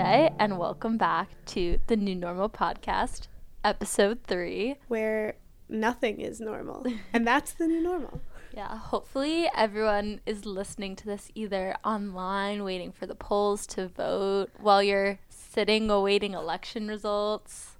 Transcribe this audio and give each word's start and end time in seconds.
Election 0.00 0.28
Day, 0.28 0.34
and 0.38 0.58
welcome 0.58 0.96
back 0.96 1.28
to 1.46 1.78
the 1.86 1.96
New 1.96 2.14
Normal 2.14 2.48
Podcast, 2.48 3.28
episode 3.62 4.22
three. 4.24 4.76
Where 4.88 5.34
nothing 5.68 6.22
is 6.22 6.40
normal. 6.40 6.86
and 7.12 7.26
that's 7.26 7.52
the 7.52 7.66
new 7.66 7.82
normal. 7.82 8.20
Yeah, 8.52 8.78
hopefully 8.78 9.48
everyone 9.54 10.22
is 10.26 10.44
listening 10.44 10.96
to 10.96 11.06
this 11.06 11.30
either 11.36 11.76
online, 11.84 12.64
waiting 12.64 12.90
for 12.90 13.06
the 13.06 13.14
polls 13.14 13.64
to 13.68 13.86
vote, 13.88 14.48
while 14.58 14.82
you're 14.82 15.20
sitting 15.28 15.88
awaiting 15.88 16.32
election 16.32 16.88
results. 16.88 17.76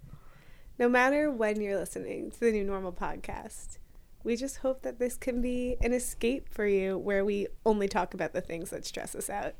No 0.79 0.89
matter 0.89 1.29
when 1.29 1.61
you're 1.61 1.77
listening 1.79 2.31
to 2.33 2.39
the 2.41 2.53
new 2.53 2.63
normal 2.63 2.93
podcast, 2.93 3.79
we 4.23 4.37
just 4.37 4.59
hope 4.59 4.83
that 4.83 4.99
this 4.99 5.17
can 5.17 5.41
be 5.41 5.77
an 5.81 5.93
escape 5.93 6.49
for 6.49 6.67
you 6.67 6.99
where 6.99 7.25
we 7.25 7.47
only 7.65 7.89
talk 7.89 8.13
about 8.13 8.33
the 8.33 8.41
things 8.41 8.71
that 8.71 8.85
stress 8.85 9.15
us 9.15 9.31
out. 9.31 9.55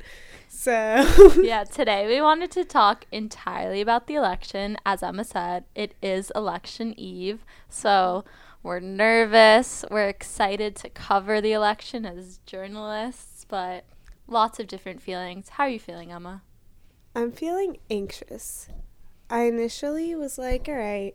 So, 0.49 1.33
yeah, 1.41 1.65
today 1.65 2.07
we 2.07 2.21
wanted 2.21 2.51
to 2.53 2.65
talk 2.65 3.07
entirely 3.11 3.81
about 3.81 4.07
the 4.07 4.15
election. 4.15 4.77
As 4.85 5.03
Emma 5.03 5.25
said, 5.25 5.65
it 5.75 5.95
is 6.03 6.31
election 6.35 6.99
eve. 6.99 7.45
So, 7.69 8.25
we're 8.63 8.81
nervous. 8.81 9.85
We're 9.91 10.09
excited 10.09 10.77
to 10.77 10.91
cover 10.91 11.41
the 11.41 11.53
election 11.53 12.05
as 12.05 12.41
journalists, 12.45 13.47
but 13.49 13.87
lots 14.27 14.61
of 14.61 14.67
different 14.67 15.01
feelings. 15.01 15.51
How 15.51 15.65
are 15.65 15.71
you 15.71 15.81
feeling, 15.81 16.13
Emma? 16.13 16.43
I'm 17.15 17.33
feeling 17.33 17.79
anxious. 17.91 18.69
I 19.31 19.43
initially 19.45 20.15
was 20.15 20.37
like, 20.37 20.69
all 20.69 20.75
right, 20.75 21.15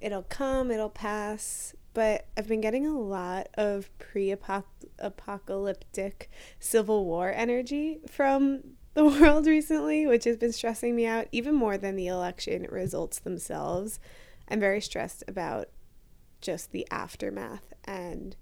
it'll 0.00 0.24
come, 0.24 0.70
it'll 0.70 0.90
pass 0.90 1.74
but 1.96 2.26
I've 2.36 2.46
been 2.46 2.60
getting 2.60 2.86
a 2.86 2.98
lot 2.98 3.48
of 3.54 3.88
pre 3.98 4.30
apocalyptic 4.30 6.28
civil 6.60 7.06
war 7.06 7.32
energy 7.34 8.00
from 8.06 8.60
the 8.92 9.04
world 9.06 9.46
recently, 9.46 10.06
which 10.06 10.24
has 10.24 10.36
been 10.36 10.52
stressing 10.52 10.94
me 10.94 11.06
out 11.06 11.26
even 11.32 11.54
more 11.54 11.78
than 11.78 11.96
the 11.96 12.08
election 12.08 12.66
results 12.68 13.18
themselves. 13.18 13.98
I'm 14.46 14.60
very 14.60 14.82
stressed 14.82 15.24
about 15.26 15.70
just 16.42 16.70
the 16.70 16.86
aftermath 16.90 17.72
and 17.84 18.36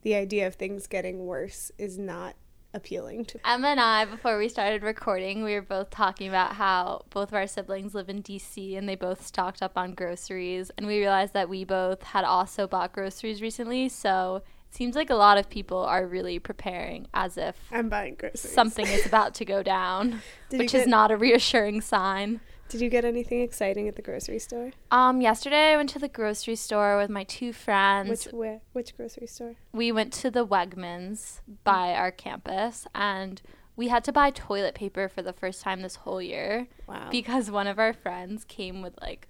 the 0.00 0.14
idea 0.14 0.46
of 0.46 0.54
things 0.54 0.86
getting 0.86 1.26
worse 1.26 1.70
is 1.76 1.98
not 1.98 2.34
appealing 2.74 3.24
to. 3.26 3.38
Emma 3.48 3.68
and 3.68 3.80
I, 3.80 4.04
before 4.04 4.36
we 4.36 4.48
started 4.48 4.82
recording, 4.82 5.42
we 5.42 5.54
were 5.54 5.62
both 5.62 5.90
talking 5.90 6.28
about 6.28 6.54
how 6.54 7.04
both 7.10 7.28
of 7.28 7.34
our 7.34 7.46
siblings 7.46 7.94
live 7.94 8.08
in 8.08 8.22
DC 8.22 8.76
and 8.76 8.88
they 8.88 8.96
both 8.96 9.24
stocked 9.26 9.62
up 9.62 9.72
on 9.76 9.94
groceries. 9.94 10.70
And 10.76 10.86
we 10.86 10.98
realized 10.98 11.32
that 11.34 11.48
we 11.48 11.64
both 11.64 12.02
had 12.02 12.24
also 12.24 12.66
bought 12.66 12.92
groceries 12.92 13.40
recently. 13.40 13.88
So 13.88 14.42
it 14.68 14.74
seems 14.76 14.96
like 14.96 15.08
a 15.10 15.14
lot 15.14 15.38
of 15.38 15.48
people 15.48 15.78
are 15.78 16.06
really 16.06 16.38
preparing 16.38 17.06
as 17.14 17.38
if 17.38 17.56
I'm 17.70 17.88
buying 17.88 18.16
groceries. 18.16 18.40
something 18.52 18.86
is 18.86 19.06
about 19.06 19.34
to 19.36 19.44
go 19.44 19.62
down, 19.62 20.20
which 20.50 20.72
get- 20.72 20.82
is 20.82 20.86
not 20.86 21.10
a 21.10 21.16
reassuring 21.16 21.80
sign. 21.80 22.40
Did 22.68 22.80
you 22.80 22.88
get 22.88 23.04
anything 23.04 23.40
exciting 23.40 23.88
at 23.88 23.96
the 23.96 24.02
grocery 24.02 24.38
store? 24.38 24.72
Um, 24.90 25.20
yesterday 25.20 25.72
I 25.72 25.76
went 25.76 25.90
to 25.90 25.98
the 25.98 26.08
grocery 26.08 26.56
store 26.56 26.96
with 26.96 27.10
my 27.10 27.24
two 27.24 27.52
friends. 27.52 28.08
Which 28.08 28.32
where? 28.32 28.60
Which 28.72 28.96
grocery 28.96 29.26
store? 29.26 29.54
We 29.72 29.92
went 29.92 30.12
to 30.14 30.30
the 30.30 30.46
Wegmans 30.46 31.40
by 31.62 31.94
our 31.94 32.10
campus, 32.10 32.86
and 32.94 33.40
we 33.76 33.88
had 33.88 34.04
to 34.04 34.12
buy 34.12 34.30
toilet 34.30 34.74
paper 34.74 35.08
for 35.08 35.22
the 35.22 35.32
first 35.32 35.62
time 35.62 35.82
this 35.82 35.96
whole 35.96 36.22
year. 36.22 36.68
Wow! 36.88 37.08
Because 37.10 37.50
one 37.50 37.66
of 37.66 37.78
our 37.78 37.92
friends 37.92 38.44
came 38.44 38.82
with 38.82 38.94
like 39.00 39.28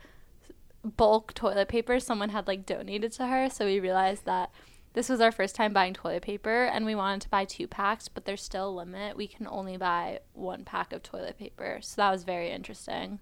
bulk 0.85 1.33
toilet 1.33 1.69
paper 1.69 1.99
someone 1.99 2.29
had 2.29 2.47
like 2.47 2.65
donated 2.67 3.13
to 3.13 3.27
her, 3.27 3.51
so 3.51 3.67
we 3.67 3.81
realized 3.81 4.25
that 4.27 4.51
this 4.95 5.09
was 5.09 5.21
our 5.21 5.33
first 5.33 5.57
time 5.57 5.73
buying 5.73 5.93
toilet 5.93 6.23
paper 6.23 6.65
and 6.65 6.87
we 6.87 6.95
wanted 6.95 7.21
to 7.23 7.29
buy 7.29 7.45
two 7.45 7.67
packs, 7.67 8.09
but 8.09 8.25
there's 8.25 8.43
still 8.43 8.69
a 8.69 8.79
limit. 8.79 9.17
We 9.17 9.27
can 9.27 9.49
only 9.49 9.77
buy 9.77 10.21
one 10.33 10.65
pack 10.65 10.93
of 10.93 11.03
toilet 11.03 11.37
paper. 11.37 11.79
So 11.83 12.01
that 12.01 12.13
was 12.13 12.23
very 12.23 12.51
interesting. 12.51 13.19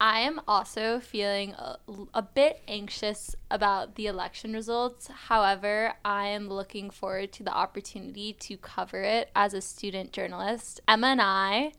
I 0.00 0.20
am 0.20 0.40
also 0.48 0.98
feeling 0.98 1.52
a, 1.52 1.78
a, 2.14 2.22
bit 2.22 2.62
anxious 2.66 3.36
about 3.48 3.94
the 3.94 4.08
election 4.08 4.52
results. 4.54 5.06
However, 5.06 5.94
I 6.04 6.26
am 6.26 6.48
looking 6.48 6.90
forward 6.90 7.32
to 7.34 7.44
the 7.44 7.54
opportunity 7.54 8.32
to 8.32 8.56
cover 8.56 9.02
it 9.02 9.30
as 9.36 9.54
a 9.54 9.60
student 9.60 10.12
journalist. 10.12 10.80
Emma 10.88 11.06
and 11.08 11.22
I 11.22 11.72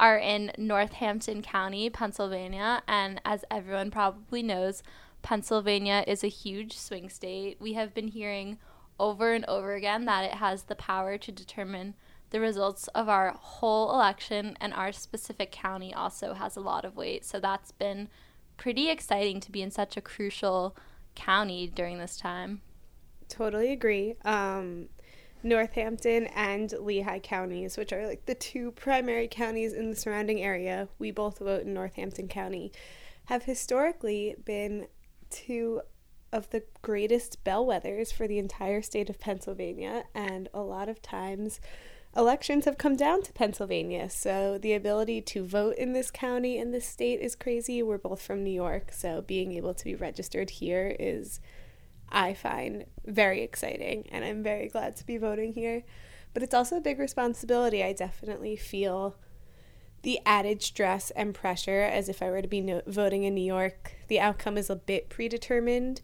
are 0.00 0.18
in 0.18 0.50
Northampton 0.58 1.42
County, 1.42 1.90
Pennsylvania, 1.90 2.82
and 2.88 3.20
as 3.24 3.44
everyone 3.52 3.92
probably 3.92 4.42
knows, 4.42 4.82
Pennsylvania 5.22 6.02
is 6.08 6.24
a 6.24 6.28
huge 6.28 6.76
swing 6.76 7.08
state. 7.08 7.58
We 7.60 7.74
have 7.74 7.94
been 7.94 8.08
hearing 8.08 8.58
over 9.00 9.32
and 9.32 9.44
over 9.46 9.74
again 9.74 10.04
that 10.04 10.24
it 10.24 10.34
has 10.34 10.64
the 10.64 10.76
power 10.76 11.18
to 11.18 11.32
determine 11.32 11.94
the 12.28 12.38
results 12.38 12.86
of 12.88 13.08
our 13.08 13.32
whole 13.32 13.92
election, 13.92 14.56
and 14.60 14.72
our 14.72 14.92
specific 14.92 15.50
county 15.50 15.92
also 15.92 16.34
has 16.34 16.54
a 16.54 16.60
lot 16.60 16.84
of 16.84 16.96
weight. 16.96 17.24
So 17.24 17.40
that's 17.40 17.72
been 17.72 18.08
pretty 18.56 18.88
exciting 18.88 19.40
to 19.40 19.50
be 19.50 19.62
in 19.62 19.70
such 19.70 19.96
a 19.96 20.00
crucial 20.00 20.76
county 21.16 21.66
during 21.66 21.98
this 21.98 22.16
time. 22.16 22.60
Totally 23.28 23.72
agree. 23.72 24.14
Um, 24.24 24.90
Northampton 25.42 26.26
and 26.28 26.70
Lehigh 26.78 27.18
counties, 27.18 27.76
which 27.76 27.92
are 27.92 28.06
like 28.06 28.26
the 28.26 28.34
two 28.34 28.70
primary 28.72 29.26
counties 29.26 29.72
in 29.72 29.90
the 29.90 29.96
surrounding 29.96 30.40
area, 30.40 30.88
we 30.98 31.10
both 31.10 31.38
vote 31.38 31.62
in 31.62 31.74
Northampton 31.74 32.28
County, 32.28 32.70
have 33.24 33.44
historically 33.44 34.36
been 34.44 34.86
two 35.30 35.80
of 36.32 36.50
the 36.50 36.62
greatest 36.82 37.42
bellwethers 37.44 38.12
for 38.12 38.26
the 38.26 38.38
entire 38.38 38.82
state 38.82 39.10
of 39.10 39.18
Pennsylvania, 39.18 40.04
and 40.14 40.48
a 40.54 40.60
lot 40.60 40.88
of 40.88 41.02
times 41.02 41.60
elections 42.16 42.64
have 42.64 42.78
come 42.78 42.96
down 42.96 43.22
to 43.22 43.32
Pennsylvania. 43.32 44.10
So 44.10 44.58
the 44.58 44.74
ability 44.74 45.20
to 45.22 45.44
vote 45.44 45.76
in 45.76 45.92
this 45.92 46.10
county 46.10 46.58
and 46.58 46.74
this 46.74 46.86
state 46.86 47.20
is 47.20 47.36
crazy. 47.36 47.82
We're 47.82 47.98
both 47.98 48.22
from 48.22 48.42
New 48.42 48.50
York, 48.50 48.92
so 48.92 49.22
being 49.22 49.52
able 49.52 49.74
to 49.74 49.84
be 49.84 49.94
registered 49.94 50.50
here 50.50 50.96
is, 50.98 51.40
I 52.08 52.34
find, 52.34 52.86
very 53.04 53.42
exciting, 53.42 54.08
and 54.10 54.24
I'm 54.24 54.42
very 54.42 54.68
glad 54.68 54.96
to 54.96 55.06
be 55.06 55.16
voting 55.16 55.52
here. 55.54 55.84
But 56.32 56.42
it's 56.42 56.54
also 56.54 56.76
a 56.76 56.80
big 56.80 56.98
responsibility. 56.98 57.82
I 57.82 57.92
definitely 57.92 58.56
feel 58.56 59.16
the 60.02 60.20
added 60.24 60.62
stress 60.62 61.10
and 61.10 61.34
pressure 61.34 61.82
as 61.82 62.08
if 62.08 62.22
I 62.22 62.30
were 62.30 62.42
to 62.42 62.48
be 62.48 62.60
no- 62.60 62.82
voting 62.86 63.24
in 63.24 63.34
New 63.34 63.44
York. 63.44 63.96
The 64.08 64.20
outcome 64.20 64.56
is 64.56 64.70
a 64.70 64.76
bit 64.76 65.10
predetermined 65.10 66.00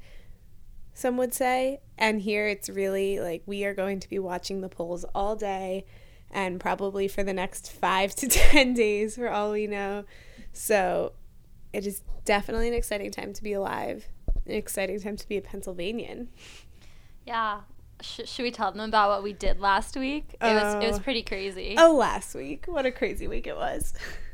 some 0.96 1.18
would 1.18 1.34
say. 1.34 1.80
And 1.98 2.22
here 2.22 2.48
it's 2.48 2.70
really 2.70 3.20
like 3.20 3.42
we 3.44 3.64
are 3.66 3.74
going 3.74 4.00
to 4.00 4.08
be 4.08 4.18
watching 4.18 4.62
the 4.62 4.68
polls 4.68 5.04
all 5.14 5.36
day 5.36 5.84
and 6.30 6.58
probably 6.58 7.06
for 7.06 7.22
the 7.22 7.34
next 7.34 7.70
five 7.70 8.14
to 8.16 8.26
10 8.28 8.72
days, 8.72 9.16
for 9.16 9.28
all 9.28 9.52
we 9.52 9.66
know. 9.66 10.04
So 10.54 11.12
it 11.72 11.86
is 11.86 12.00
definitely 12.24 12.68
an 12.68 12.74
exciting 12.74 13.10
time 13.10 13.34
to 13.34 13.42
be 13.42 13.52
alive, 13.52 14.08
an 14.46 14.52
exciting 14.52 14.98
time 14.98 15.16
to 15.16 15.28
be 15.28 15.36
a 15.36 15.42
Pennsylvanian. 15.42 16.28
Yeah. 17.26 17.60
Sh- 18.00 18.20
should 18.24 18.42
we 18.42 18.50
tell 18.50 18.72
them 18.72 18.80
about 18.80 19.10
what 19.10 19.22
we 19.22 19.34
did 19.34 19.60
last 19.60 19.96
week? 19.96 20.34
It 20.40 20.54
was 20.54 20.74
it 20.82 20.86
was 20.88 20.98
oh. 20.98 21.02
pretty 21.02 21.22
crazy. 21.22 21.74
Oh, 21.78 21.94
last 21.94 22.34
week. 22.34 22.64
What 22.66 22.86
a 22.86 22.90
crazy 22.90 23.28
week 23.28 23.46
it 23.46 23.56
was. 23.56 23.92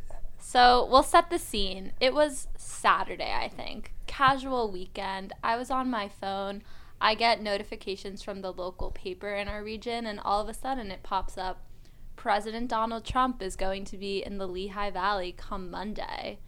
so, 0.42 0.86
we'll 0.90 1.02
set 1.02 1.30
the 1.30 1.38
scene. 1.38 1.92
It 2.00 2.12
was 2.12 2.48
Saturday, 2.56 3.32
I 3.32 3.48
think 3.48 3.92
casual 4.12 4.70
weekend. 4.70 5.32
I 5.42 5.56
was 5.56 5.70
on 5.70 5.90
my 5.90 6.06
phone. 6.06 6.62
I 7.00 7.14
get 7.14 7.40
notifications 7.40 8.22
from 8.22 8.42
the 8.42 8.52
local 8.52 8.90
paper 8.90 9.34
in 9.34 9.48
our 9.48 9.64
region, 9.64 10.04
and 10.04 10.20
all 10.20 10.42
of 10.42 10.50
a 10.50 10.54
sudden 10.54 10.90
it 10.90 11.02
pops 11.02 11.38
up 11.38 11.64
President 12.14 12.68
Donald 12.68 13.06
Trump 13.06 13.40
is 13.40 13.56
going 13.56 13.86
to 13.86 13.96
be 13.96 14.22
in 14.22 14.36
the 14.36 14.46
Lehigh 14.46 14.90
Valley 14.90 15.34
come 15.36 15.70
Monday. 15.70 16.38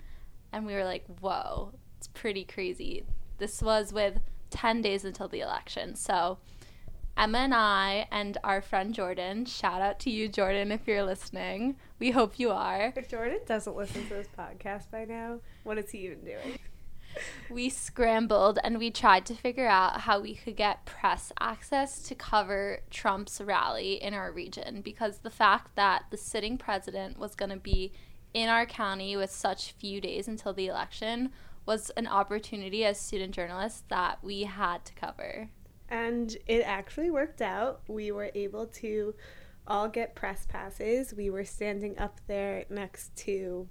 And 0.53 0.67
we 0.67 0.75
were 0.75 0.85
like, 0.85 1.07
whoa, 1.21 1.73
it's 1.97 2.09
pretty 2.09 2.45
crazy. 2.45 3.05
This 3.39 3.63
was 3.63 3.95
with 3.95 4.21
10 4.51 4.83
days 4.83 5.07
until 5.07 5.27
the 5.27 5.41
election. 5.41 5.95
So 5.97 6.39
Emma 7.17 7.39
and 7.39 7.55
I 7.55 8.07
and 8.13 8.37
our 8.45 8.61
friend 8.61 8.95
Jordan, 8.95 9.47
shout 9.47 9.81
out 9.81 9.99
to 10.01 10.11
you, 10.11 10.29
Jordan, 10.29 10.71
if 10.71 10.87
you're 10.87 11.03
listening. 11.03 11.77
We 12.05 12.11
hope 12.11 12.39
you 12.39 12.51
are. 12.51 12.93
If 12.95 13.09
Jordan 13.09 13.39
doesn't 13.47 13.75
listen 13.75 14.07
to 14.09 14.13
this 14.13 14.29
podcast 14.39 14.91
by 14.91 15.07
now, 15.07 15.41
what 15.63 15.79
is 15.79 15.91
he 15.91 16.01
even 16.01 16.21
doing? 16.21 16.59
we 17.51 17.71
scrambled 17.71 18.59
and 18.63 18.77
we 18.77 18.91
tried 18.91 19.25
to 19.25 19.35
figure 19.35 19.67
out 19.67 20.03
how 20.03 20.21
we 20.21 20.35
could 20.35 20.55
get 20.55 20.85
press 20.85 21.33
access 21.41 22.03
to 22.03 22.15
cover 22.15 22.81
Trump's 22.91 23.41
rally 23.41 23.95
in 23.95 24.13
our 24.13 24.31
region 24.31 24.83
because 24.83 25.21
the 25.21 25.31
fact 25.31 25.77
that 25.77 26.05
the 26.11 26.19
sitting 26.19 26.59
president 26.59 27.19
was 27.19 27.35
going 27.35 27.49
to 27.49 27.57
be 27.57 27.91
in 28.35 28.51
our 28.51 28.67
county 28.67 29.17
with 29.17 29.31
such 29.31 29.73
few 29.73 29.99
days 29.99 30.29
until 30.29 30.53
the 30.53 30.67
election 30.67 31.33
was 31.65 31.89
an 31.97 32.07
opportunity 32.07 32.85
as 32.85 33.01
student 33.01 33.35
journalists 33.35 33.85
that 33.89 34.23
we 34.23 34.43
had 34.43 34.85
to 34.85 34.93
cover. 34.93 35.49
And 35.89 36.37
it 36.47 36.65
actually 36.67 37.11
worked 37.11 37.41
out. 37.41 37.81
We 37.89 38.13
were 38.13 38.31
able 38.35 38.67
to 38.67 39.15
all 39.67 39.89
get 39.89 40.15
press 40.15 40.47
passes. 40.49 41.15
We 41.15 41.31
were 41.31 41.45
standing 41.45 41.99
up 41.99 42.21
there 42.27 42.65
next 42.69 43.15
to 43.17 43.69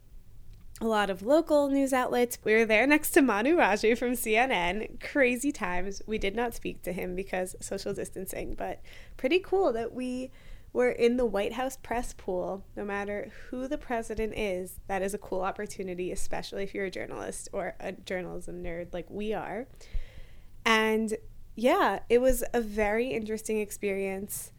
a 0.82 0.88
lot 0.88 1.10
of 1.10 1.22
local 1.22 1.70
news 1.70 1.94
outlets. 1.94 2.38
We 2.44 2.54
were 2.54 2.66
there 2.66 2.88
next 2.88 3.12
to 3.12 3.22
Manu 3.22 3.56
Raju 3.56 3.98
from 3.98 4.14
CNN. 4.14 5.00
Crazy 5.00 5.52
times. 5.52 6.02
We 6.08 6.18
did 6.18 6.36
not 6.36 6.54
speak 6.54 6.82
to 6.84 6.94
him 6.94 7.16
because 7.16 7.56
social 7.62 7.94
distancing, 7.94 8.56
but 8.56 8.82
pretty 9.18 9.40
cool 9.40 9.72
that 9.74 9.94
we 9.94 10.32
we're 10.74 10.90
in 10.90 11.18
the 11.18 11.26
White 11.26 11.54
House 11.54 11.78
press 11.78 12.14
pool. 12.14 12.66
No 12.76 12.84
matter 12.84 13.32
who 13.50 13.68
the 13.68 13.78
president 13.78 14.34
is, 14.36 14.80
that 14.88 15.04
is 15.04 15.14
a 15.14 15.20
cool 15.20 15.42
opportunity, 15.42 16.12
especially 16.12 16.64
if 16.64 16.74
you're 16.74 16.86
a 16.86 16.92
journalist 16.92 17.48
or 17.54 17.76
a 17.80 17.92
journalism 17.92 18.64
nerd 18.64 18.92
like 18.92 19.06
we 19.08 19.34
are. 19.34 19.68
And 20.66 21.14
yeah, 21.56 22.00
it 22.10 22.20
was 22.20 22.44
a 22.54 22.62
very 22.62 23.10
interesting 23.10 23.60
experience 23.60 24.52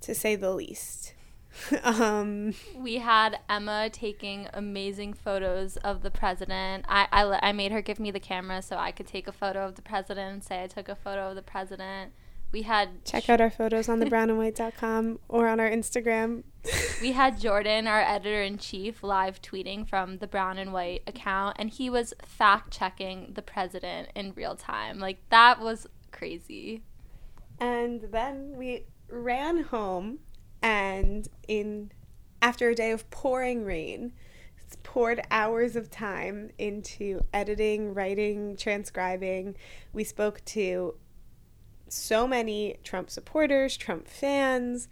to 0.00 0.14
say 0.14 0.36
the 0.36 0.50
least. 0.50 1.14
um, 1.82 2.54
we 2.76 2.96
had 2.96 3.38
Emma 3.48 3.88
taking 3.90 4.48
amazing 4.52 5.14
photos 5.14 5.76
of 5.78 6.02
the 6.02 6.10
president. 6.10 6.84
I, 6.88 7.08
I, 7.10 7.48
I 7.48 7.52
made 7.52 7.72
her 7.72 7.82
give 7.82 7.98
me 7.98 8.10
the 8.10 8.20
camera 8.20 8.62
so 8.62 8.76
I 8.76 8.92
could 8.92 9.06
take 9.06 9.26
a 9.26 9.32
photo 9.32 9.66
of 9.66 9.74
the 9.74 9.82
president 9.82 10.32
and 10.32 10.44
say 10.44 10.62
I 10.62 10.66
took 10.66 10.88
a 10.88 10.94
photo 10.94 11.30
of 11.30 11.36
the 11.36 11.42
president. 11.42 12.12
We 12.52 12.62
had 12.62 13.04
check 13.04 13.28
out 13.28 13.40
our 13.40 13.50
photos 13.50 13.88
on 13.88 13.98
the 13.98 14.06
brownandwhite.com 14.06 15.18
or 15.28 15.48
on 15.48 15.58
our 15.58 15.68
Instagram. 15.68 16.44
we 17.00 17.12
had 17.12 17.40
Jordan, 17.40 17.86
our 17.86 18.00
editor 18.00 18.42
in 18.42 18.58
chief, 18.58 19.02
live 19.02 19.42
tweeting 19.42 19.88
from 19.88 20.18
the 20.18 20.26
Brown 20.26 20.56
and 20.56 20.72
White 20.72 21.02
account, 21.06 21.56
and 21.58 21.70
he 21.70 21.90
was 21.90 22.14
fact 22.24 22.72
checking 22.72 23.32
the 23.34 23.42
president 23.42 24.10
in 24.14 24.32
real 24.34 24.54
time. 24.54 25.00
Like 25.00 25.18
that 25.30 25.60
was 25.60 25.88
crazy. 26.12 26.82
And 27.58 28.02
then 28.12 28.54
we 28.56 28.84
ran 29.08 29.64
home 29.64 30.18
and 30.62 31.28
in 31.48 31.92
after 32.42 32.68
a 32.68 32.74
day 32.74 32.90
of 32.90 33.08
pouring 33.10 33.64
rain, 33.64 34.12
poured 34.82 35.20
hours 35.30 35.76
of 35.76 35.90
time 35.90 36.50
into 36.58 37.20
editing, 37.32 37.92
writing, 37.92 38.56
transcribing. 38.56 39.56
We 39.92 40.04
spoke 40.04 40.44
to 40.46 40.94
so 41.88 42.26
many 42.26 42.78
Trump 42.82 43.10
supporters, 43.10 43.76
Trump 43.76 44.08
fans 44.08 44.88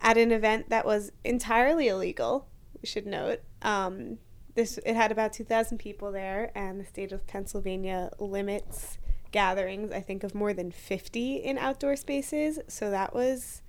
at 0.00 0.16
an 0.16 0.32
event 0.32 0.70
that 0.70 0.86
was 0.86 1.12
entirely 1.24 1.88
illegal. 1.88 2.48
We 2.80 2.86
should 2.86 3.06
note. 3.06 3.40
Um, 3.62 4.18
this 4.54 4.78
it 4.78 4.96
had 4.96 5.12
about 5.12 5.32
2,000 5.32 5.78
people 5.78 6.10
there, 6.12 6.50
and 6.54 6.80
the 6.80 6.86
state 6.86 7.12
of 7.12 7.26
Pennsylvania 7.26 8.10
limits 8.18 8.98
gatherings. 9.30 9.92
I 9.92 10.00
think 10.00 10.24
of 10.24 10.34
more 10.34 10.52
than 10.52 10.70
50 10.70 11.36
in 11.36 11.58
outdoor 11.58 11.96
spaces. 11.96 12.58
So 12.68 12.90
that 12.90 13.14
was 13.14 13.62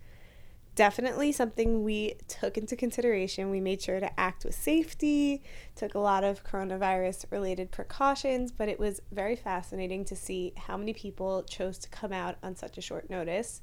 definitely 0.76 1.32
something 1.32 1.84
we 1.84 2.16
took 2.28 2.58
into 2.58 2.76
consideration. 2.76 3.50
We 3.50 3.60
made 3.60 3.82
sure 3.82 4.00
to 4.00 4.20
act 4.20 4.46
with 4.46 4.56
safety, 4.56 5.44
took 5.76 5.96
a 5.96 6.00
lot 6.00 6.24
of 6.24 6.44
coronavirus 6.44 7.26
related 7.30 7.72
precautions, 7.72 8.52
but 8.52 8.70
it 8.70 8.80
was 8.80 9.02
very 9.12 9.36
fascinating 9.36 10.06
to 10.06 10.16
see 10.16 10.54
how 10.56 10.78
many 10.78 10.94
people 10.94 11.44
chose 11.44 11.78
to 11.80 11.90
come 11.90 12.14
out 12.14 12.38
on 12.42 12.56
such 12.56 12.78
a 12.78 12.82
short 12.82 13.10
notice, 13.10 13.62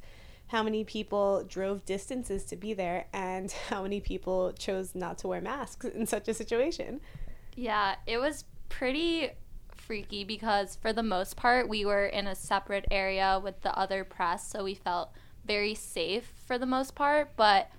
how 0.49 0.63
many 0.63 0.85
people 0.85 1.45
drove 1.49 1.85
distances 1.87 2.45
to 2.45 2.57
be 2.57 2.75
there, 2.75 3.07
and 3.13 3.51
how 3.69 3.83
many 3.83 4.01
people 4.01 4.53
chose 4.53 4.95
not 4.95 5.19
to 5.19 5.29
wear 5.29 5.41
masks 5.41 5.87
in 5.87 6.07
such 6.07 6.29
a 6.29 6.35
situation. 6.35 7.01
Yeah, 7.57 7.97
it 8.07 8.19
was 8.19 8.45
pretty 8.69 9.31
freaky 9.81 10.25
because 10.25 10.77
for 10.77 10.93
the 10.93 11.03
most 11.03 11.37
part 11.37 11.69
we 11.69 11.85
were 11.85 12.07
in 12.07 12.27
a 12.27 12.35
separate 12.35 12.87
area 12.91 13.41
with 13.43 13.61
the 13.63 13.77
other 13.79 14.05
press, 14.05 14.49
so 14.49 14.65
we 14.65 14.75
felt 14.75 15.11
very 15.45 15.75
safe 15.75 16.33
for 16.47 16.59
the 16.59 16.67
most 16.67 16.95
part, 16.95 17.37
but 17.37 17.71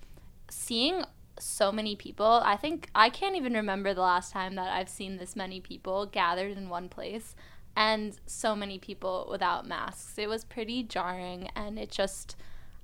seeing 0.50 1.04
so 1.40 1.72
many 1.72 1.96
people, 1.96 2.42
I 2.44 2.58
think 2.58 2.90
I 2.94 3.10
can't 3.10 3.36
even 3.36 3.54
remember 3.54 3.94
the 3.94 4.02
last 4.02 4.34
time 4.34 4.56
that 4.56 4.72
I've 4.72 4.90
seen 4.90 5.18
this 5.18 5.36
many 5.36 5.62
people 5.62 6.06
gathered 6.06 6.58
in 6.58 6.70
one 6.70 6.90
place 6.90 7.36
and 7.76 8.20
so 8.26 8.56
many 8.56 8.78
people 8.78 9.28
without 9.32 9.68
masks. 9.68 10.18
It 10.18 10.28
was 10.28 10.44
pretty 10.44 10.84
jarring 10.84 11.50
and 11.56 11.80
it 11.80 11.92
just 11.92 12.36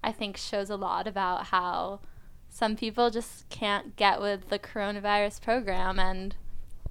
I 0.04 0.12
think 0.12 0.38
shows 0.38 0.70
a 0.70 0.76
lot 0.76 1.08
about 1.08 1.48
how 1.48 2.00
some 2.48 2.76
people 2.76 3.10
just 3.10 3.50
can't 3.50 3.96
get 3.96 4.22
with 4.22 4.50
the 4.50 4.60
coronavirus 4.60 5.42
program 5.42 6.00
and 6.00 6.36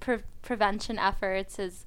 pre- 0.01 0.19
prevention 0.43 0.99
efforts 0.99 1.59
is 1.59 1.87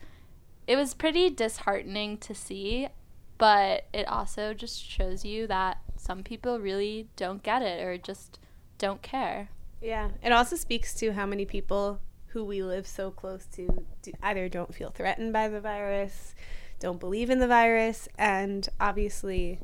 it 0.67 0.75
was 0.75 0.93
pretty 0.93 1.29
disheartening 1.29 2.17
to 2.17 2.35
see 2.35 2.89
but 3.37 3.85
it 3.93 4.07
also 4.07 4.53
just 4.53 4.83
shows 4.83 5.23
you 5.23 5.47
that 5.47 5.77
some 5.95 6.23
people 6.23 6.59
really 6.59 7.07
don't 7.15 7.43
get 7.43 7.61
it 7.61 7.83
or 7.83 7.97
just 7.97 8.39
don't 8.77 9.01
care. 9.01 9.49
Yeah. 9.81 10.09
It 10.23 10.31
also 10.31 10.55
speaks 10.55 10.93
to 10.95 11.13
how 11.13 11.25
many 11.25 11.45
people 11.45 12.01
who 12.27 12.43
we 12.43 12.63
live 12.63 12.87
so 12.87 13.11
close 13.11 13.45
to 13.53 13.85
do, 14.01 14.11
either 14.21 14.49
don't 14.49 14.73
feel 14.73 14.89
threatened 14.89 15.33
by 15.33 15.47
the 15.47 15.61
virus, 15.61 16.35
don't 16.79 16.99
believe 16.99 17.29
in 17.29 17.39
the 17.39 17.47
virus, 17.47 18.07
and 18.17 18.67
obviously, 18.79 19.59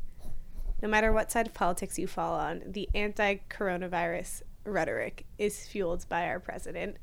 no 0.81 0.87
matter 0.87 1.11
what 1.11 1.31
side 1.31 1.47
of 1.47 1.53
politics 1.53 1.99
you 1.99 2.07
fall 2.07 2.33
on, 2.33 2.61
the 2.65 2.89
anti 2.95 3.37
coronavirus 3.49 4.43
rhetoric 4.65 5.25
is 5.37 5.67
fueled 5.67 6.07
by 6.09 6.27
our 6.27 6.39
president. 6.39 6.97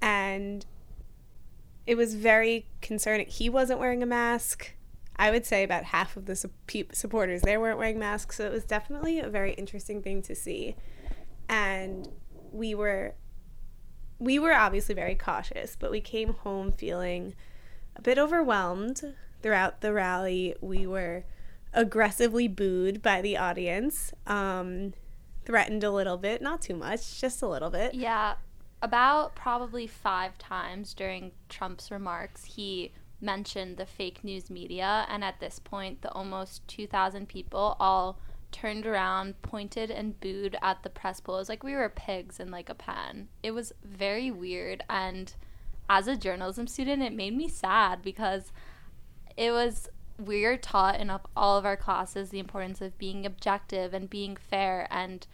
And 0.00 0.64
it 1.86 1.96
was 1.96 2.14
very 2.14 2.66
concerning. 2.80 3.26
He 3.26 3.48
wasn't 3.48 3.78
wearing 3.78 4.02
a 4.02 4.06
mask. 4.06 4.74
I 5.16 5.30
would 5.30 5.46
say 5.46 5.62
about 5.62 5.84
half 5.84 6.16
of 6.16 6.26
the 6.26 6.36
su- 6.36 6.50
supporters 6.92 7.42
there 7.42 7.58
weren't 7.58 7.78
wearing 7.78 7.98
masks. 7.98 8.36
So 8.36 8.44
it 8.44 8.52
was 8.52 8.64
definitely 8.64 9.18
a 9.18 9.28
very 9.28 9.54
interesting 9.54 10.02
thing 10.02 10.20
to 10.22 10.34
see. 10.34 10.76
And 11.48 12.08
we 12.52 12.74
were 12.74 13.14
we 14.18 14.38
were 14.38 14.54
obviously 14.54 14.94
very 14.94 15.14
cautious, 15.14 15.76
but 15.78 15.90
we 15.90 16.00
came 16.00 16.34
home 16.34 16.72
feeling 16.72 17.34
a 17.94 18.02
bit 18.02 18.18
overwhelmed 18.18 19.14
throughout 19.42 19.80
the 19.80 19.92
rally. 19.92 20.54
We 20.60 20.86
were 20.86 21.24
aggressively 21.72 22.48
booed 22.48 23.02
by 23.02 23.20
the 23.20 23.36
audience, 23.36 24.12
um, 24.26 24.94
threatened 25.44 25.84
a 25.84 25.90
little 25.90 26.16
bit, 26.16 26.40
not 26.40 26.62
too 26.62 26.74
much, 26.74 27.20
just 27.20 27.42
a 27.42 27.48
little 27.48 27.70
bit. 27.70 27.94
Yeah, 27.94 28.34
about 28.86 29.34
probably 29.34 29.88
five 29.88 30.38
times 30.38 30.94
during 30.94 31.32
Trump's 31.48 31.90
remarks, 31.90 32.44
he 32.44 32.92
mentioned 33.20 33.78
the 33.78 33.84
fake 33.84 34.22
news 34.22 34.48
media, 34.48 35.04
and 35.10 35.24
at 35.24 35.40
this 35.40 35.58
point, 35.58 36.02
the 36.02 36.12
almost 36.12 36.66
2,000 36.68 37.28
people 37.28 37.76
all 37.80 38.20
turned 38.52 38.86
around, 38.86 39.42
pointed, 39.42 39.90
and 39.90 40.20
booed 40.20 40.56
at 40.62 40.84
the 40.84 40.88
press 40.88 41.18
pool. 41.18 41.34
It 41.34 41.38
was 41.38 41.48
like 41.48 41.64
we 41.64 41.74
were 41.74 41.88
pigs 41.88 42.38
in 42.38 42.52
like 42.52 42.68
a 42.68 42.76
pen. 42.76 43.26
It 43.42 43.50
was 43.50 43.72
very 43.82 44.30
weird, 44.30 44.84
and 44.88 45.34
as 45.90 46.06
a 46.06 46.16
journalism 46.16 46.68
student, 46.68 47.02
it 47.02 47.12
made 47.12 47.36
me 47.36 47.48
sad 47.48 48.02
because 48.02 48.52
it 49.36 49.50
was 49.50 49.88
we 50.24 50.44
are 50.44 50.56
taught 50.56 51.00
in 51.00 51.10
all 51.36 51.58
of 51.58 51.66
our 51.66 51.76
classes 51.76 52.30
the 52.30 52.38
importance 52.38 52.80
of 52.80 52.96
being 52.98 53.26
objective 53.26 53.92
and 53.92 54.08
being 54.08 54.36
fair 54.36 54.86
and 54.92 55.26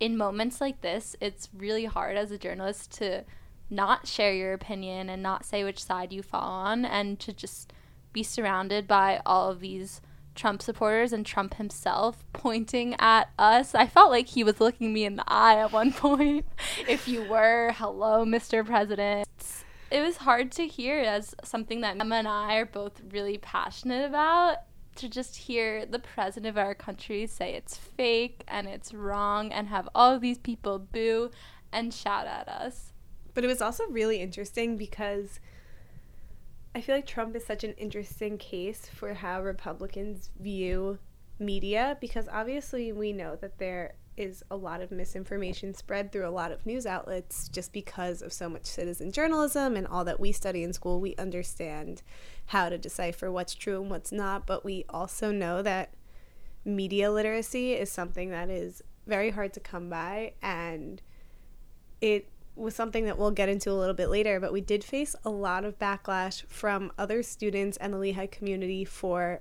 in 0.00 0.16
moments 0.16 0.60
like 0.60 0.80
this 0.80 1.16
it's 1.20 1.48
really 1.56 1.84
hard 1.84 2.16
as 2.16 2.30
a 2.30 2.38
journalist 2.38 2.92
to 2.92 3.24
not 3.70 4.06
share 4.06 4.32
your 4.32 4.52
opinion 4.52 5.08
and 5.08 5.22
not 5.22 5.44
say 5.44 5.64
which 5.64 5.82
side 5.82 6.12
you 6.12 6.22
fall 6.22 6.40
on 6.50 6.84
and 6.84 7.18
to 7.20 7.32
just 7.32 7.72
be 8.12 8.22
surrounded 8.22 8.86
by 8.86 9.20
all 9.26 9.50
of 9.50 9.60
these 9.60 10.00
Trump 10.34 10.62
supporters 10.62 11.12
and 11.12 11.26
Trump 11.26 11.54
himself 11.54 12.24
pointing 12.32 12.94
at 12.98 13.28
us. 13.38 13.74
I 13.74 13.86
felt 13.86 14.10
like 14.10 14.28
he 14.28 14.44
was 14.44 14.60
looking 14.60 14.92
me 14.92 15.04
in 15.04 15.16
the 15.16 15.24
eye 15.26 15.58
at 15.58 15.72
one 15.72 15.92
point. 16.04 16.46
if 16.88 17.08
you 17.08 17.22
were, 17.24 17.72
hello, 17.74 18.24
Mr. 18.24 18.64
President. 18.64 19.28
It 19.90 20.00
was 20.00 20.18
hard 20.18 20.52
to 20.52 20.66
hear 20.66 21.00
as 21.00 21.34
something 21.42 21.80
that 21.80 21.98
Emma 21.98 22.16
and 22.16 22.28
I 22.28 22.56
are 22.56 22.66
both 22.66 23.00
really 23.10 23.38
passionate 23.38 24.06
about. 24.06 24.58
To 24.98 25.08
just 25.08 25.36
hear 25.36 25.86
the 25.86 26.00
president 26.00 26.46
of 26.46 26.58
our 26.58 26.74
country 26.74 27.26
say 27.26 27.54
it's 27.54 27.76
fake 27.76 28.42
and 28.48 28.66
it's 28.66 28.92
wrong 28.92 29.52
and 29.52 29.68
have 29.68 29.88
all 29.94 30.18
these 30.18 30.38
people 30.38 30.78
boo 30.80 31.30
and 31.72 31.94
shout 31.94 32.26
at 32.26 32.48
us. 32.48 32.92
But 33.32 33.44
it 33.44 33.46
was 33.46 33.62
also 33.62 33.84
really 33.86 34.20
interesting 34.20 34.76
because 34.76 35.38
I 36.74 36.80
feel 36.80 36.96
like 36.96 37.06
Trump 37.06 37.36
is 37.36 37.46
such 37.46 37.62
an 37.62 37.74
interesting 37.74 38.38
case 38.38 38.90
for 38.92 39.14
how 39.14 39.40
Republicans 39.40 40.30
view 40.40 40.98
media 41.38 41.96
because 42.00 42.28
obviously 42.32 42.90
we 42.90 43.12
know 43.12 43.36
that 43.36 43.58
there 43.58 43.94
is 44.18 44.42
a 44.50 44.56
lot 44.56 44.80
of 44.80 44.90
misinformation 44.90 45.72
spread 45.72 46.10
through 46.10 46.26
a 46.26 46.30
lot 46.30 46.50
of 46.50 46.66
news 46.66 46.86
outlets 46.86 47.48
just 47.48 47.72
because 47.72 48.20
of 48.20 48.32
so 48.32 48.48
much 48.48 48.66
citizen 48.66 49.12
journalism 49.12 49.76
and 49.76 49.86
all 49.86 50.04
that 50.04 50.18
we 50.18 50.32
study 50.32 50.64
in 50.64 50.72
school. 50.72 51.00
We 51.00 51.14
understand 51.16 52.02
how 52.46 52.68
to 52.68 52.76
decipher 52.76 53.30
what's 53.30 53.54
true 53.54 53.80
and 53.80 53.90
what's 53.90 54.12
not, 54.12 54.46
but 54.46 54.64
we 54.64 54.84
also 54.88 55.30
know 55.30 55.62
that 55.62 55.94
media 56.64 57.10
literacy 57.10 57.74
is 57.74 57.90
something 57.90 58.30
that 58.30 58.50
is 58.50 58.82
very 59.06 59.30
hard 59.30 59.54
to 59.54 59.60
come 59.60 59.88
by 59.88 60.32
and 60.42 61.00
it 62.00 62.28
was 62.56 62.74
something 62.74 63.06
that 63.06 63.16
we'll 63.16 63.30
get 63.30 63.48
into 63.48 63.70
a 63.70 63.72
little 63.72 63.94
bit 63.94 64.08
later, 64.08 64.40
but 64.40 64.52
we 64.52 64.60
did 64.60 64.82
face 64.82 65.14
a 65.24 65.30
lot 65.30 65.64
of 65.64 65.78
backlash 65.78 66.44
from 66.46 66.90
other 66.98 67.22
students 67.22 67.76
and 67.76 67.94
the 67.94 67.98
Lehigh 67.98 68.26
community 68.26 68.84
for 68.84 69.40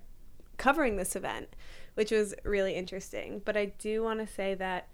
covering 0.57 0.97
this 0.97 1.15
event, 1.15 1.55
which 1.97 2.11
was 2.11 2.35
really 2.43 2.75
interesting. 2.75 3.41
But 3.43 3.57
I 3.57 3.73
do 3.79 4.03
want 4.03 4.19
to 4.19 4.31
say 4.31 4.53
that 4.53 4.87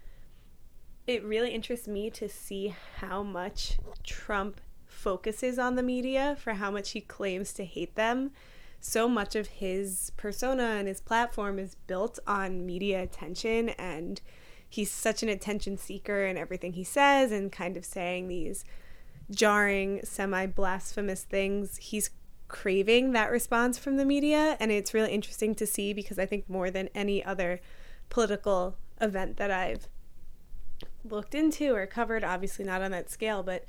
it 1.05 1.21
really 1.21 1.51
interests 1.51 1.85
me 1.85 2.09
to 2.11 2.29
see 2.29 2.73
how 2.99 3.21
much 3.21 3.77
Trump 4.03 4.61
focuses 4.85 5.59
on 5.59 5.75
the 5.75 5.83
media 5.83 6.37
for 6.39 6.53
how 6.53 6.71
much 6.71 6.91
he 6.91 7.01
claims 7.01 7.51
to 7.53 7.65
hate 7.65 7.95
them. 7.95 8.31
So 8.79 9.09
much 9.09 9.35
of 9.35 9.47
his 9.47 10.13
persona 10.15 10.63
and 10.63 10.87
his 10.87 11.01
platform 11.01 11.59
is 11.59 11.75
built 11.87 12.19
on 12.25 12.65
media 12.65 13.03
attention 13.03 13.69
and 13.71 14.21
he's 14.69 14.89
such 14.89 15.23
an 15.23 15.29
attention 15.29 15.77
seeker 15.77 16.23
in 16.23 16.37
everything 16.37 16.71
he 16.71 16.85
says 16.85 17.33
and 17.33 17.51
kind 17.51 17.75
of 17.75 17.83
saying 17.83 18.29
these 18.29 18.63
jarring, 19.29 19.99
semi 20.05 20.45
blasphemous 20.45 21.23
things. 21.23 21.75
He's 21.81 22.11
craving 22.53 23.13
that 23.13 23.31
response 23.31 23.79
from 23.79 23.97
the 23.97 24.05
media. 24.05 24.55
And 24.59 24.71
it's 24.71 24.93
really 24.93 25.11
interesting 25.11 25.55
to 25.55 25.65
see 25.65 25.91
because 25.91 26.19
I 26.19 26.27
think 26.27 26.47
more 26.47 26.69
than 26.69 26.87
any 26.93 27.25
other 27.25 27.59
political 28.09 28.77
event 29.01 29.37
that 29.37 29.49
I've 29.49 29.89
looked 31.03 31.33
into 31.33 31.73
or 31.73 31.87
covered, 31.87 32.23
obviously 32.23 32.63
not 32.63 32.83
on 32.83 32.91
that 32.91 33.09
scale, 33.09 33.41
but 33.41 33.65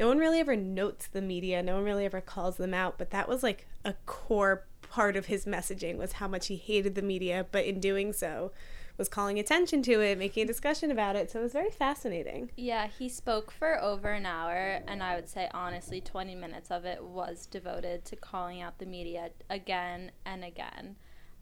no 0.00 0.08
one 0.08 0.18
really 0.18 0.40
ever 0.40 0.56
notes 0.56 1.06
the 1.06 1.22
media. 1.22 1.62
No 1.62 1.76
one 1.76 1.84
really 1.84 2.04
ever 2.04 2.20
calls 2.20 2.56
them 2.56 2.74
out. 2.74 2.98
But 2.98 3.10
that 3.10 3.28
was 3.28 3.44
like 3.44 3.68
a 3.84 3.94
core 4.04 4.66
part 4.94 5.16
of 5.16 5.26
his 5.26 5.44
messaging 5.44 5.96
was 5.96 6.12
how 6.12 6.28
much 6.28 6.46
he 6.46 6.54
hated 6.54 6.94
the 6.94 7.02
media, 7.02 7.44
but 7.50 7.64
in 7.64 7.80
doing 7.80 8.12
so, 8.12 8.52
was 8.96 9.08
calling 9.08 9.40
attention 9.40 9.82
to 9.82 10.00
it, 10.00 10.16
making 10.16 10.44
a 10.44 10.46
discussion 10.46 10.88
about 10.92 11.16
it. 11.16 11.32
So 11.32 11.40
it 11.40 11.42
was 11.42 11.52
very 11.52 11.72
fascinating. 11.72 12.52
Yeah, 12.56 12.86
he 12.86 13.08
spoke 13.08 13.50
for 13.50 13.82
over 13.82 14.10
an 14.10 14.24
hour, 14.24 14.78
and 14.86 15.02
I 15.02 15.16
would 15.16 15.28
say 15.28 15.48
honestly, 15.52 16.00
20 16.00 16.36
minutes 16.36 16.70
of 16.70 16.84
it 16.84 17.02
was 17.02 17.46
devoted 17.46 18.04
to 18.04 18.14
calling 18.14 18.62
out 18.62 18.78
the 18.78 18.86
media 18.86 19.30
again 19.50 20.12
and 20.24 20.44
again. 20.44 20.94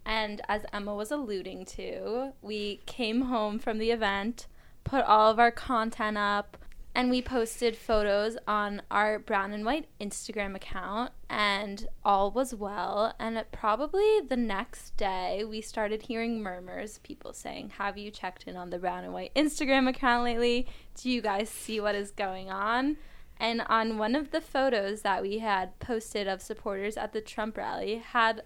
And 0.06 0.40
as 0.48 0.64
Emma 0.72 0.94
was 0.94 1.10
alluding 1.10 1.66
to, 1.76 2.32
we 2.40 2.80
came 2.86 3.20
home 3.20 3.58
from 3.58 3.76
the 3.76 3.90
event, 3.90 4.46
put 4.82 5.04
all 5.04 5.30
of 5.30 5.38
our 5.38 5.52
content 5.52 6.16
up, 6.16 6.56
and 6.94 7.10
we 7.10 7.22
posted 7.22 7.76
photos 7.76 8.36
on 8.46 8.82
our 8.90 9.18
brown 9.18 9.52
and 9.52 9.64
white 9.64 9.86
Instagram 10.00 10.54
account 10.54 11.12
and 11.30 11.88
all 12.04 12.30
was 12.30 12.54
well. 12.54 13.14
And 13.18 13.42
probably 13.50 14.20
the 14.28 14.36
next 14.36 14.96
day 14.96 15.44
we 15.48 15.62
started 15.62 16.02
hearing 16.02 16.42
murmurs 16.42 16.98
people 16.98 17.32
saying 17.32 17.72
have 17.78 17.96
you 17.96 18.10
checked 18.10 18.44
in 18.44 18.56
on 18.56 18.70
the 18.70 18.78
brown 18.78 19.04
and 19.04 19.14
white 19.14 19.34
Instagram 19.34 19.88
account 19.88 20.24
lately? 20.24 20.66
Do 20.94 21.08
you 21.08 21.22
guys 21.22 21.48
see 21.48 21.80
what 21.80 21.94
is 21.94 22.10
going 22.10 22.50
on? 22.50 22.98
And 23.38 23.62
on 23.62 23.96
one 23.96 24.14
of 24.14 24.30
the 24.30 24.42
photos 24.42 25.00
that 25.02 25.22
we 25.22 25.38
had 25.38 25.78
posted 25.78 26.28
of 26.28 26.42
supporters 26.42 26.96
at 26.96 27.12
the 27.12 27.22
Trump 27.22 27.56
rally 27.56 27.96
had 27.96 28.42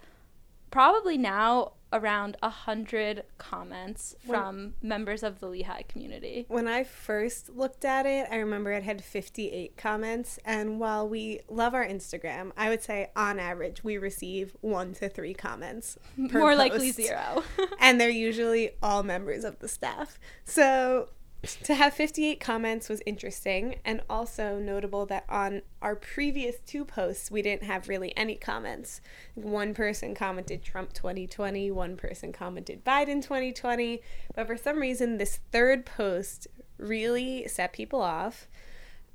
probably 0.70 1.18
now 1.18 1.72
around 1.92 2.36
a 2.42 2.48
hundred 2.48 3.22
comments 3.38 4.16
from 4.26 4.56
when, 4.56 4.74
members 4.82 5.22
of 5.22 5.40
the 5.40 5.46
Lehigh 5.46 5.82
community. 5.82 6.44
When 6.48 6.66
I 6.66 6.84
first 6.84 7.50
looked 7.50 7.84
at 7.84 8.06
it, 8.06 8.26
I 8.30 8.36
remember 8.36 8.72
it 8.72 8.82
had 8.82 9.02
58 9.02 9.76
comments. 9.76 10.38
And 10.44 10.80
while 10.80 11.08
we 11.08 11.40
love 11.48 11.74
our 11.74 11.86
Instagram, 11.86 12.52
I 12.56 12.68
would 12.68 12.82
say 12.82 13.10
on 13.14 13.38
average 13.38 13.84
we 13.84 13.98
receive 13.98 14.56
one 14.60 14.94
to 14.94 15.08
three 15.08 15.34
comments. 15.34 15.98
More 16.16 16.30
post. 16.30 16.58
likely 16.58 16.90
zero. 16.90 17.44
and 17.80 18.00
they're 18.00 18.08
usually 18.26 18.70
all 18.82 19.02
members 19.02 19.44
of 19.44 19.60
the 19.60 19.68
staff. 19.68 20.18
So 20.44 21.10
to 21.42 21.74
have 21.74 21.94
58 21.94 22.40
comments 22.40 22.88
was 22.88 23.02
interesting 23.06 23.76
and 23.84 24.00
also 24.08 24.58
notable 24.58 25.06
that 25.06 25.24
on 25.28 25.62
our 25.80 25.94
previous 25.94 26.56
two 26.66 26.84
posts 26.84 27.30
we 27.30 27.42
didn't 27.42 27.64
have 27.64 27.88
really 27.88 28.16
any 28.16 28.34
comments. 28.34 29.00
One 29.34 29.74
person 29.74 30.14
commented 30.14 30.62
trump 30.62 30.92
2020 30.92 31.70
one 31.70 31.96
person 31.96 32.32
commented 32.32 32.84
biden 32.84 33.22
2020 33.22 34.02
but 34.34 34.46
for 34.46 34.56
some 34.56 34.78
reason 34.78 35.18
this 35.18 35.40
third 35.52 35.86
post 35.86 36.48
really 36.78 37.46
set 37.48 37.72
people 37.72 38.00
off. 38.00 38.48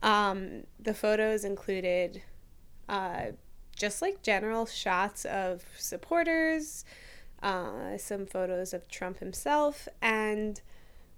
Um, 0.04 0.63
the 0.80 0.94
photos 0.94 1.44
included 1.44 2.24
uh, 2.90 3.32
just 3.75 4.01
like 4.01 4.24
general 4.24 4.66
shots 4.66 5.25
of 5.25 5.63
supporters 5.78 6.86
uh, 7.44 7.98
some 7.98 8.25
photos 8.25 8.74
of 8.74 8.88
trump 8.88 9.20
himself 9.20 9.88
and 10.01 10.62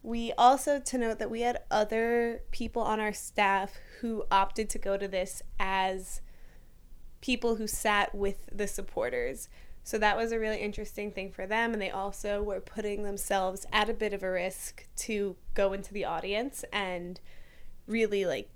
we 0.04 0.34
also 0.38 0.80
to 0.80 0.98
note 0.98 1.18
that 1.20 1.32
we 1.32 1.42
had 1.42 1.62
other 1.72 2.42
people 2.52 2.82
on 2.82 3.00
our 3.00 3.14
staff 3.14 3.80
who 4.02 4.26
opted 4.30 4.70
to 4.70 4.78
go 4.78 4.98
to 4.98 5.08
this 5.08 5.42
as 5.60 6.22
people 7.22 7.56
who 7.56 7.66
sat 7.66 8.14
with 8.14 8.50
the 8.52 8.68
supporters. 8.68 9.48
So 9.82 9.98
that 9.98 10.18
was 10.18 10.34
a 10.34 10.40
really 10.40 10.58
interesting 10.58 11.12
thing 11.12 11.32
for 11.32 11.48
them. 11.48 11.72
And 11.72 11.82
they 11.82 11.90
also 11.90 12.44
were 12.44 12.60
putting 12.60 13.04
themselves 13.04 13.66
at 13.72 13.90
a 13.90 13.94
bit 13.94 14.14
of 14.14 14.24
a 14.24 14.32
risk 14.32 14.88
to 14.98 15.38
go 15.54 15.72
into 15.72 15.94
the 15.94 16.04
audience 16.04 16.66
and 16.74 17.22
really 17.88 18.26
like 18.26 18.50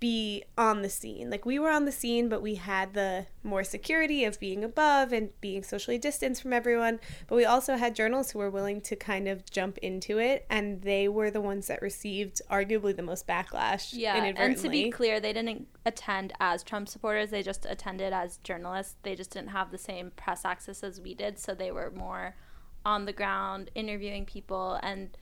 be 0.00 0.44
on 0.56 0.82
the 0.82 0.88
scene. 0.88 1.30
Like 1.30 1.44
we 1.44 1.58
were 1.58 1.70
on 1.70 1.84
the 1.84 1.92
scene, 1.92 2.28
but 2.28 2.42
we 2.42 2.56
had 2.56 2.94
the 2.94 3.26
more 3.42 3.64
security 3.64 4.24
of 4.24 4.38
being 4.38 4.62
above 4.62 5.12
and 5.12 5.30
being 5.40 5.62
socially 5.62 5.98
distanced 5.98 6.42
from 6.42 6.52
everyone. 6.52 7.00
But 7.26 7.36
we 7.36 7.44
also 7.44 7.76
had 7.76 7.94
journalists 7.94 8.32
who 8.32 8.38
were 8.38 8.50
willing 8.50 8.80
to 8.82 8.96
kind 8.96 9.28
of 9.28 9.48
jump 9.50 9.78
into 9.78 10.18
it, 10.18 10.46
and 10.48 10.82
they 10.82 11.08
were 11.08 11.30
the 11.30 11.40
ones 11.40 11.66
that 11.66 11.82
received 11.82 12.40
arguably 12.50 12.94
the 12.94 13.02
most 13.02 13.26
backlash. 13.26 13.90
Yeah, 13.92 14.22
and 14.24 14.56
to 14.58 14.68
be 14.68 14.90
clear, 14.90 15.20
they 15.20 15.32
didn't 15.32 15.66
attend 15.84 16.32
as 16.40 16.62
Trump 16.62 16.88
supporters; 16.88 17.30
they 17.30 17.42
just 17.42 17.66
attended 17.66 18.12
as 18.12 18.38
journalists. 18.38 18.96
They 19.02 19.14
just 19.14 19.30
didn't 19.30 19.50
have 19.50 19.70
the 19.70 19.78
same 19.78 20.12
press 20.16 20.44
access 20.44 20.82
as 20.82 21.00
we 21.00 21.14
did, 21.14 21.38
so 21.38 21.54
they 21.54 21.72
were 21.72 21.90
more 21.90 22.36
on 22.84 23.04
the 23.04 23.12
ground 23.12 23.70
interviewing 23.74 24.24
people 24.24 24.78
and 24.82 25.16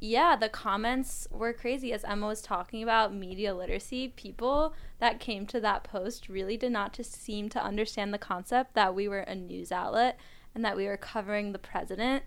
yeah, 0.00 0.36
the 0.36 0.48
comments 0.48 1.26
were 1.30 1.52
crazy. 1.52 1.92
As 1.92 2.04
Emma 2.04 2.26
was 2.26 2.40
talking 2.40 2.82
about 2.82 3.14
media 3.14 3.54
literacy, 3.54 4.08
people 4.08 4.74
that 5.00 5.18
came 5.18 5.46
to 5.46 5.60
that 5.60 5.82
post 5.84 6.28
really 6.28 6.56
did 6.56 6.72
not 6.72 6.92
just 6.92 7.20
seem 7.20 7.48
to 7.50 7.62
understand 7.62 8.14
the 8.14 8.18
concept 8.18 8.74
that 8.74 8.94
we 8.94 9.08
were 9.08 9.20
a 9.20 9.34
news 9.34 9.72
outlet 9.72 10.18
and 10.54 10.64
that 10.64 10.76
we 10.76 10.86
were 10.86 10.96
covering 10.96 11.52
the 11.52 11.58
president. 11.58 12.22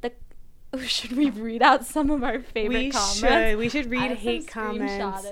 The 0.00 0.12
should 0.86 1.16
we 1.16 1.30
read 1.30 1.62
out 1.62 1.84
some 1.84 2.10
of 2.10 2.24
our 2.24 2.40
favorite 2.40 2.78
we 2.78 2.90
comments? 2.90 3.18
Should. 3.18 3.58
We 3.58 3.68
should 3.68 3.90
read 3.90 4.12
hate 4.12 4.48
comments. 4.48 5.28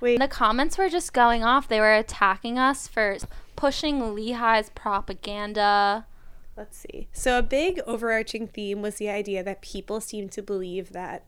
Wait. 0.00 0.18
The 0.18 0.28
comments 0.28 0.76
were 0.76 0.88
just 0.88 1.12
going 1.12 1.44
off. 1.44 1.68
They 1.68 1.80
were 1.80 1.94
attacking 1.94 2.58
us 2.58 2.88
for 2.88 3.16
pushing 3.56 4.00
Lehigh's 4.00 4.70
propaganda 4.74 6.06
Let's 6.56 6.76
see. 6.76 7.08
So, 7.12 7.38
a 7.38 7.42
big 7.42 7.80
overarching 7.86 8.46
theme 8.46 8.82
was 8.82 8.96
the 8.96 9.08
idea 9.08 9.42
that 9.42 9.62
people 9.62 10.00
seem 10.00 10.28
to 10.30 10.42
believe 10.42 10.92
that 10.92 11.24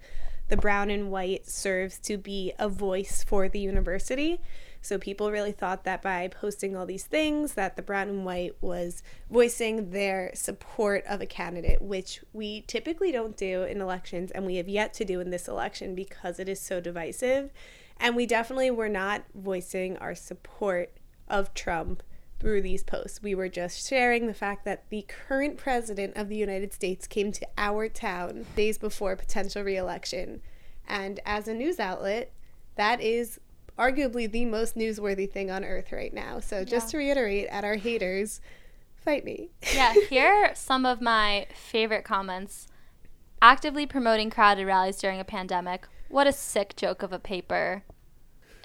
the 0.48 0.56
brown 0.56 0.90
and 0.90 1.10
white 1.10 1.46
serves 1.46 1.98
to 1.98 2.18
be 2.18 2.52
a 2.58 2.68
voice 2.68 3.24
for 3.26 3.48
the 3.48 3.58
university. 3.58 4.40
So 4.82 4.98
people 4.98 5.30
really 5.30 5.52
thought 5.52 5.84
that 5.84 6.02
by 6.02 6.28
posting 6.28 6.76
all 6.76 6.84
these 6.84 7.04
things 7.04 7.54
that 7.54 7.76
the 7.76 7.82
brown 7.82 8.10
and 8.10 8.26
white 8.26 8.54
was 8.60 9.02
voicing 9.30 9.92
their 9.92 10.30
support 10.34 11.04
of 11.08 11.22
a 11.22 11.26
candidate, 11.26 11.80
which 11.80 12.22
we 12.34 12.60
typically 12.66 13.10
don't 13.10 13.34
do 13.34 13.62
in 13.62 13.80
elections 13.80 14.30
and 14.30 14.44
we 14.44 14.56
have 14.56 14.68
yet 14.68 14.92
to 14.94 15.04
do 15.06 15.20
in 15.20 15.30
this 15.30 15.48
election 15.48 15.94
because 15.94 16.38
it 16.38 16.50
is 16.50 16.60
so 16.60 16.80
divisive. 16.80 17.50
And 17.98 18.14
we 18.14 18.26
definitely 18.26 18.70
were 18.70 18.90
not 18.90 19.24
voicing 19.34 19.96
our 19.96 20.14
support 20.14 20.92
of 21.28 21.54
Trump 21.54 22.02
through 22.38 22.62
these 22.62 22.82
posts. 22.82 23.22
We 23.22 23.34
were 23.34 23.48
just 23.48 23.88
sharing 23.88 24.26
the 24.26 24.34
fact 24.34 24.64
that 24.64 24.88
the 24.90 25.06
current 25.08 25.56
president 25.56 26.16
of 26.16 26.28
the 26.28 26.36
United 26.36 26.72
States 26.72 27.06
came 27.06 27.32
to 27.32 27.46
our 27.56 27.88
town 27.88 28.46
days 28.56 28.78
before 28.78 29.16
potential 29.16 29.62
reelection. 29.62 30.42
And 30.86 31.20
as 31.24 31.48
a 31.48 31.54
news 31.54 31.80
outlet, 31.80 32.32
that 32.76 33.00
is 33.00 33.40
arguably 33.78 34.30
the 34.30 34.44
most 34.44 34.76
newsworthy 34.76 35.30
thing 35.30 35.50
on 35.50 35.64
earth 35.64 35.92
right 35.92 36.12
now. 36.12 36.40
So 36.40 36.64
just 36.64 36.88
yeah. 36.88 36.90
to 36.90 36.98
reiterate 36.98 37.46
at 37.48 37.64
our 37.64 37.76
haters, 37.76 38.40
fight 38.96 39.24
me. 39.24 39.50
yeah, 39.74 39.94
here 40.08 40.28
are 40.28 40.54
some 40.54 40.86
of 40.86 41.00
my 41.00 41.46
favorite 41.54 42.04
comments. 42.04 42.68
Actively 43.42 43.86
promoting 43.86 44.30
crowded 44.30 44.66
rallies 44.66 44.98
during 44.98 45.20
a 45.20 45.24
pandemic. 45.24 45.86
What 46.08 46.26
a 46.26 46.32
sick 46.32 46.76
joke 46.76 47.02
of 47.02 47.12
a 47.12 47.18
paper. 47.18 47.84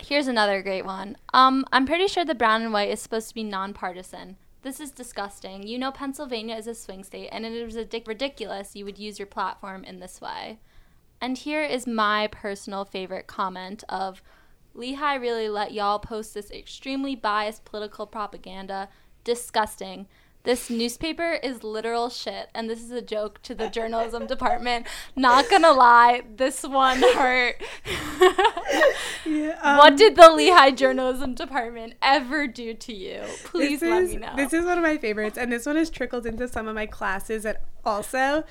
Here's 0.01 0.27
another 0.27 0.61
great 0.61 0.85
one. 0.85 1.17
Um, 1.33 1.65
I'm 1.71 1.85
pretty 1.85 2.07
sure 2.07 2.25
the 2.25 2.35
brown 2.35 2.61
and 2.61 2.73
white 2.73 2.89
is 2.89 3.01
supposed 3.01 3.29
to 3.29 3.35
be 3.35 3.43
nonpartisan. 3.43 4.37
This 4.61 4.79
is 4.79 4.91
disgusting. 4.91 5.65
You 5.65 5.77
know, 5.77 5.91
Pennsylvania 5.91 6.55
is 6.55 6.67
a 6.67 6.75
swing 6.75 7.03
state, 7.03 7.29
and 7.31 7.45
it 7.45 7.53
is 7.53 7.75
ridiculous 8.07 8.75
you 8.75 8.85
would 8.85 8.99
use 8.99 9.19
your 9.19 9.25
platform 9.25 9.83
in 9.83 9.99
this 9.99 10.19
way. 10.19 10.59
And 11.21 11.37
here 11.37 11.61
is 11.61 11.85
my 11.85 12.27
personal 12.27 12.85
favorite 12.85 13.27
comment 13.27 13.83
of 13.89 14.21
Lehigh 14.73 15.15
really 15.15 15.49
let 15.49 15.73
y'all 15.73 15.99
post 15.99 16.33
this 16.33 16.51
extremely 16.51 17.15
biased 17.15 17.65
political 17.65 18.05
propaganda. 18.05 18.89
Disgusting. 19.23 20.07
This 20.43 20.69
newspaper 20.69 21.33
is 21.43 21.63
literal 21.63 22.09
shit, 22.09 22.49
and 22.55 22.69
this 22.69 22.81
is 22.81 22.91
a 22.91 23.01
joke 23.01 23.41
to 23.43 23.53
the 23.53 23.69
journalism 23.69 24.25
department. 24.25 24.87
Not 25.15 25.49
gonna 25.49 25.71
lie, 25.71 26.21
this 26.37 26.63
one 26.63 27.01
hurt. 27.01 27.61
yeah, 29.25 29.59
um, 29.61 29.77
what 29.77 29.97
did 29.97 30.15
the 30.15 30.31
Lehigh 30.31 30.71
journalism 30.71 31.33
department 31.33 31.95
ever 32.01 32.47
do 32.47 32.73
to 32.73 32.93
you? 32.93 33.21
Please 33.43 33.81
let 33.81 34.03
is, 34.03 34.11
me 34.11 34.17
know. 34.17 34.33
This 34.37 34.53
is 34.53 34.63
one 34.63 34.77
of 34.77 34.83
my 34.83 34.97
favorites, 34.97 35.37
and 35.37 35.51
this 35.51 35.65
one 35.65 35.75
has 35.75 35.89
trickled 35.89 36.25
into 36.25 36.47
some 36.47 36.69
of 36.69 36.75
my 36.75 36.85
classes. 36.85 37.45
And 37.45 37.57
also, 37.83 38.45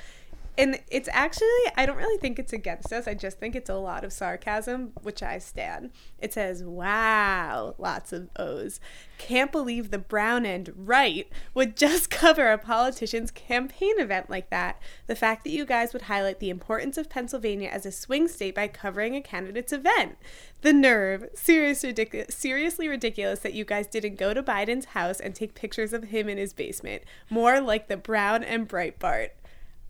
and 0.58 0.80
it's 0.90 1.08
actually 1.12 1.48
I 1.76 1.86
don't 1.86 1.96
really 1.96 2.18
think 2.18 2.40
it's 2.40 2.52
against 2.52 2.92
us. 2.92 3.06
I 3.06 3.14
just 3.14 3.38
think 3.38 3.54
it's 3.54 3.70
a 3.70 3.76
lot 3.76 4.04
of 4.04 4.12
sarcasm, 4.12 4.92
which 5.02 5.22
I 5.22 5.38
stand. 5.38 5.92
It 6.18 6.32
says, 6.32 6.64
"Wow, 6.64 7.76
lots 7.78 8.12
of 8.12 8.28
O's. 8.34 8.80
Can't 9.18 9.52
believe 9.52 9.90
the 9.90 9.98
brown 9.98 10.44
and 10.44 10.68
white 10.68 11.28
would 11.54 11.76
just 11.76 12.10
cover 12.10 12.50
a 12.50 12.58
politician's 12.58 13.30
campaign 13.30 14.00
event 14.00 14.28
like 14.28 14.50
that. 14.50 14.82
The 15.06 15.14
fact 15.14 15.44
that 15.44 15.50
you 15.50 15.64
guys 15.64 15.92
would 15.92 16.02
highlight 16.02 16.40
the 16.40 16.50
importance 16.50 16.98
of 16.98 17.08
Pennsylvania 17.08 17.68
as 17.68 17.86
a 17.86 17.92
swing 17.92 18.26
state 18.26 18.56
by 18.56 18.66
covering 18.66 19.14
a 19.14 19.22
candidate's 19.22 19.72
event. 19.72 20.18
The 20.62 20.72
nerve. 20.72 21.26
Serious 21.34 21.84
seriously 22.30 22.88
ridiculous 22.88 23.38
that 23.40 23.54
you 23.54 23.64
guys 23.64 23.86
didn't 23.86 24.16
go 24.16 24.34
to 24.34 24.42
Biden's 24.42 24.86
house 24.86 25.20
and 25.20 25.36
take 25.36 25.54
pictures 25.54 25.92
of 25.92 26.04
him 26.04 26.28
in 26.28 26.36
his 26.36 26.52
basement. 26.52 27.04
More 27.30 27.60
like 27.60 27.86
the 27.86 27.96
Brown 27.96 28.42
and 28.42 28.68
Breitbart." 28.68 29.30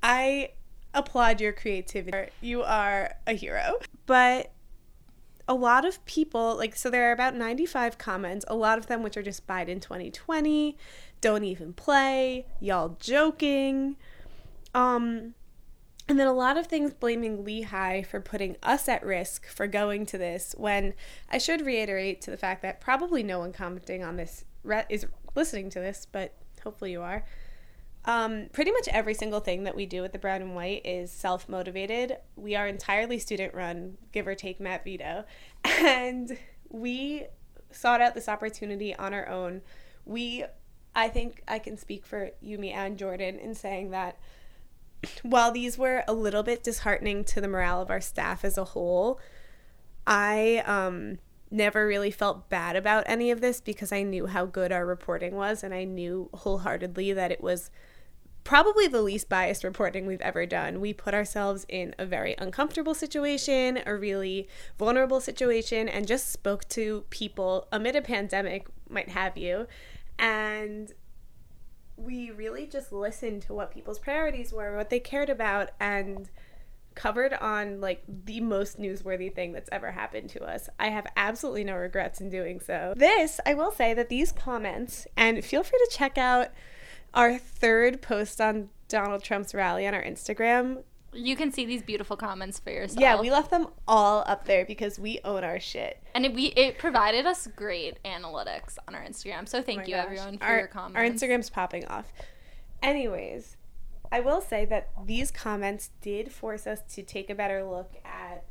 I 0.03 0.51
applaud 0.95 1.41
your 1.41 1.53
creativity. 1.53 2.31
You 2.41 2.63
are 2.63 3.15
a 3.27 3.33
hero. 3.33 3.79
But 4.07 4.53
a 5.47 5.55
lot 5.55 5.85
of 5.85 6.05
people, 6.05 6.57
like, 6.57 6.77
so 6.77 6.91
there 6.91 7.09
are 7.09 7.13
about 7.13 7.35
95 7.35 7.97
comments, 7.97 8.45
a 8.49 8.55
lot 8.55 8.79
of 8.79 8.87
them 8.87 9.03
which 9.03 9.17
are 9.17 9.23
just 9.23 9.47
Biden 9.47 9.81
2020, 9.81 10.77
don't 11.21 11.45
even 11.45 11.73
play, 11.73 12.47
y'all 12.61 12.97
joking. 13.01 13.97
Um, 14.75 15.35
and 16.09 16.19
then 16.19 16.27
a 16.27 16.33
lot 16.33 16.57
of 16.57 16.67
things 16.67 16.93
blaming 16.95 17.45
Lehigh 17.45 18.03
for 18.03 18.21
putting 18.21 18.57
us 18.63 18.89
at 18.89 19.05
risk 19.05 19.47
for 19.47 19.67
going 19.67 20.07
to 20.07 20.19
this 20.19 20.55
when 20.57 20.95
I 21.31 21.39
should 21.39 21.65
reiterate 21.65 22.21
to 22.23 22.31
the 22.31 22.37
fact 22.37 22.63
that 22.63 22.81
probably 22.81 23.23
no 23.23 23.39
one 23.39 23.53
commenting 23.53 24.03
on 24.03 24.17
this 24.17 24.45
re- 24.63 24.87
is 24.89 25.07
listening 25.35 25.71
to 25.71 25.81
this, 25.81 26.07
but 26.11 26.35
hopefully 26.63 26.93
you 26.93 27.03
are. 27.03 27.25
Um, 28.09 28.47
pretty 28.55 28.71
much 28.71 28.89
every 28.89 29.13
single 29.13 29.41
thing 29.41 29.65
that 29.65 29.77
we 29.77 29.85
do 29.85 30.03
at 30.03 30.15
the 30.15 30.19
Brown 30.19 30.41
and 30.41 30.55
White 30.55 30.87
is 30.87 31.13
self 31.13 31.47
motivated. 31.47 32.17
We 32.37 32.57
are 32.57 32.67
entirely 32.67 33.19
student 33.19 33.53
run, 33.53 33.99
give 34.13 34.27
or 34.27 34.35
take 34.35 34.59
Matt 34.59 34.83
Vito. 34.83 35.25
And 35.65 36.39
we 36.71 37.27
sought 37.71 38.01
out 38.01 38.15
this 38.15 38.29
opportunity 38.29 38.97
on 38.97 39.13
our 39.13 39.29
own. 39.29 39.61
We, 40.07 40.45
I 40.95 41.09
think 41.09 41.43
I 41.47 41.59
can 41.59 41.77
speak 41.77 42.07
for 42.07 42.31
Yumi 42.43 42.73
and 42.73 42.97
Jordan 42.99 43.39
in 43.39 43.55
saying 43.55 43.91
that 43.91 44.19
while 45.23 45.53
these 45.53 45.77
were 45.77 46.03
a 46.09 46.15
little 46.15 46.43
bit 46.43 46.65
disheartening 46.65 47.25
to 47.25 47.43
the 47.43 47.49
morale 47.49 47.83
of 47.83 47.91
our 47.91 48.01
staff 48.01 48.43
as 48.43 48.57
a 48.57 48.65
whole, 48.65 49.21
I 50.07 50.63
um, 50.65 51.19
never 51.51 51.87
really 51.87 52.11
felt 52.11 52.49
bad 52.49 52.75
about 52.75 53.05
any 53.07 53.31
of 53.31 53.43
this 53.43 53.61
because 53.61 53.93
I 53.93 54.03
knew 54.03 54.27
how 54.27 54.47
good 54.47 54.73
our 54.73 54.87
reporting 54.87 55.37
was 55.37 55.63
and 55.63 55.75
I 55.75 55.85
knew 55.85 56.31
wholeheartedly 56.33 57.13
that 57.13 57.31
it 57.31 57.43
was 57.43 57.71
probably 58.49 58.87
the 58.87 59.03
least 59.03 59.29
biased 59.29 59.63
reporting 59.63 60.07
we've 60.07 60.23
ever 60.23 60.47
done. 60.47 60.81
We 60.81 60.95
put 60.95 61.13
ourselves 61.13 61.67
in 61.69 61.95
a 61.99 62.07
very 62.07 62.35
uncomfortable 62.39 62.95
situation, 62.95 63.79
a 63.85 63.95
really 63.95 64.49
vulnerable 64.79 65.21
situation, 65.21 65.87
and 65.87 66.09
just 66.09 66.31
spoke 66.31 66.67
to 66.71 67.05
people 67.11 67.69
amid 67.71 67.95
a 67.95 68.01
pandemic, 68.01 68.67
might 68.89 69.11
have 69.11 69.37
you. 69.37 69.67
And 70.19 70.91
we 71.99 72.31
really 72.31 72.67
just 72.67 72.91
listened 72.91 73.43
to 73.43 73.53
what 73.53 73.71
people's 73.71 73.99
priorities 73.99 74.51
were, 74.51 74.75
what 74.79 74.89
they 74.89 74.99
cared 74.99 75.29
about, 75.29 75.69
and 75.79 76.31
covered 76.95 77.35
on 77.35 77.83
like 77.83 78.03
the 78.09 78.41
most 78.41 78.81
newsworthy 78.81 79.33
thing 79.33 79.53
that's 79.53 79.69
ever 79.71 79.91
happened 79.91 80.31
to 80.31 80.43
us. 80.43 80.71
I 80.81 80.89
have 80.89 81.07
absolutely 81.19 81.65
no 81.65 81.75
regrets 81.75 82.19
in 82.19 82.31
doing 82.31 82.61
so. 82.61 82.95
This, 82.97 83.41
I 83.45 83.53
will 83.53 83.73
say 83.73 83.93
that 83.93 84.09
these 84.09 84.33
comments, 84.33 85.07
and 85.19 85.45
feel 85.45 85.63
free 85.63 85.79
to 85.79 85.95
check 85.95 86.17
out 86.17 86.49
our 87.15 87.39
third 87.39 88.03
post 88.03 88.41
on 88.41 88.69
Donald 88.89 89.23
Trump's 89.23 89.55
rally 89.55 89.87
on 89.87 89.95
our 89.95 90.03
Instagram. 90.03 90.83
You 91.13 91.37
can 91.37 91.51
see 91.51 91.65
these 91.65 91.83
beautiful 91.83 92.17
comments 92.17 92.59
for 92.59 92.71
yourself. 92.71 93.01
Yeah, 93.01 93.19
we 93.19 93.31
left 93.31 93.51
them 93.51 93.69
all 93.87 94.25
up 94.27 94.45
there 94.45 94.67
because 94.67 94.99
we 94.99 95.21
own 95.25 95.43
our 95.43 95.59
shit. 95.59 96.03
And 96.15 96.27
it, 96.27 96.35
we 96.35 96.47
it 96.49 96.79
provided 96.79 97.25
us 97.27 97.47
great 97.57 98.03
analytics 98.05 98.77
on 98.87 98.95
our 98.95 99.03
Instagram. 99.03 99.49
So 99.49 99.63
thank 99.63 99.81
Oh 99.81 99.85
you 99.85 99.95
gosh. 99.95 100.05
everyone 100.05 100.39
for 100.39 100.45
our, 100.45 100.59
your 100.59 100.67
comments. 100.69 100.97
Our 101.23 101.29
Instagram's 101.29 101.51
popping 101.51 101.87
off. 101.87 102.13
Anyways, 102.83 103.57
I 104.13 104.21
will 104.21 104.41
say 104.41 104.65
that 104.67 104.91
these 105.07 105.31
comments 105.31 105.91
did 106.03 106.31
force 106.31 106.67
us 106.67 106.81
to 106.95 107.03
take 107.03 107.31
a 107.31 107.35
better 107.35 107.65
look 107.65 107.95
at 108.05 108.45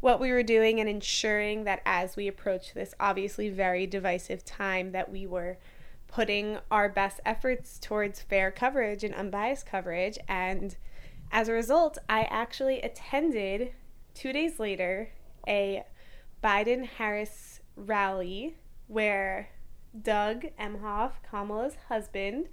what 0.00 0.18
we 0.20 0.32
were 0.32 0.42
doing 0.42 0.80
and 0.80 0.88
ensuring 0.88 1.64
that 1.64 1.82
as 1.84 2.16
we 2.16 2.26
approach 2.26 2.72
this 2.72 2.94
obviously 2.98 3.50
very 3.50 3.86
divisive 3.86 4.44
time 4.44 4.92
that 4.92 5.10
we 5.12 5.26
were 5.26 5.58
putting 6.10 6.58
our 6.70 6.88
best 6.88 7.20
efforts 7.24 7.78
towards 7.78 8.20
fair 8.20 8.50
coverage 8.50 9.04
and 9.04 9.14
unbiased 9.14 9.66
coverage 9.66 10.18
and 10.28 10.76
as 11.30 11.48
a 11.48 11.52
result 11.52 11.98
I 12.08 12.22
actually 12.22 12.80
attended 12.80 13.72
2 14.14 14.32
days 14.32 14.58
later 14.58 15.10
a 15.46 15.84
Biden 16.42 16.84
Harris 16.86 17.60
rally 17.76 18.56
where 18.88 19.50
Doug 20.00 20.46
Emhoff, 20.58 21.12
Kamala's 21.28 21.76
husband, 21.88 22.48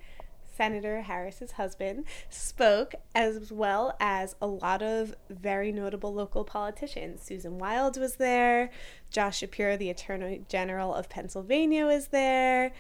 Senator 0.56 1.02
Harris's 1.02 1.52
husband, 1.52 2.06
spoke, 2.30 2.96
as 3.13 3.52
well 3.52 3.96
as 4.00 4.36
a 4.41 4.48
lot 4.48 4.82
of 4.82 5.13
very 5.30 5.72
notable 5.72 6.13
local 6.13 6.43
politicians. 6.43 7.22
Susan 7.22 7.60
Wild 7.60 7.98
was 7.98 8.15
there, 8.15 8.72
Josh 9.12 9.38
Shapiro, 9.38 9.78
the 9.78 9.91
Attorney 9.91 10.43
General 10.50 10.93
of 10.96 11.10
Pennsylvania, 11.10 11.86
was 11.86 12.08
there. 12.08 12.72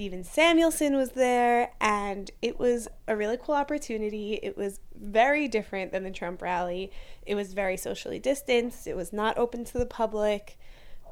Stephen 0.00 0.24
Samuelson 0.24 0.96
was 0.96 1.10
there, 1.10 1.72
and 1.78 2.30
it 2.40 2.58
was 2.58 2.88
a 3.06 3.14
really 3.14 3.36
cool 3.36 3.54
opportunity. 3.54 4.40
It 4.42 4.56
was 4.56 4.80
very 4.98 5.46
different 5.46 5.92
than 5.92 6.04
the 6.04 6.10
Trump 6.10 6.40
rally. 6.40 6.90
It 7.26 7.34
was 7.34 7.52
very 7.52 7.76
socially 7.76 8.18
distanced, 8.18 8.86
it 8.86 8.96
was 8.96 9.12
not 9.12 9.36
open 9.36 9.62
to 9.66 9.76
the 9.76 9.84
public, 9.84 10.56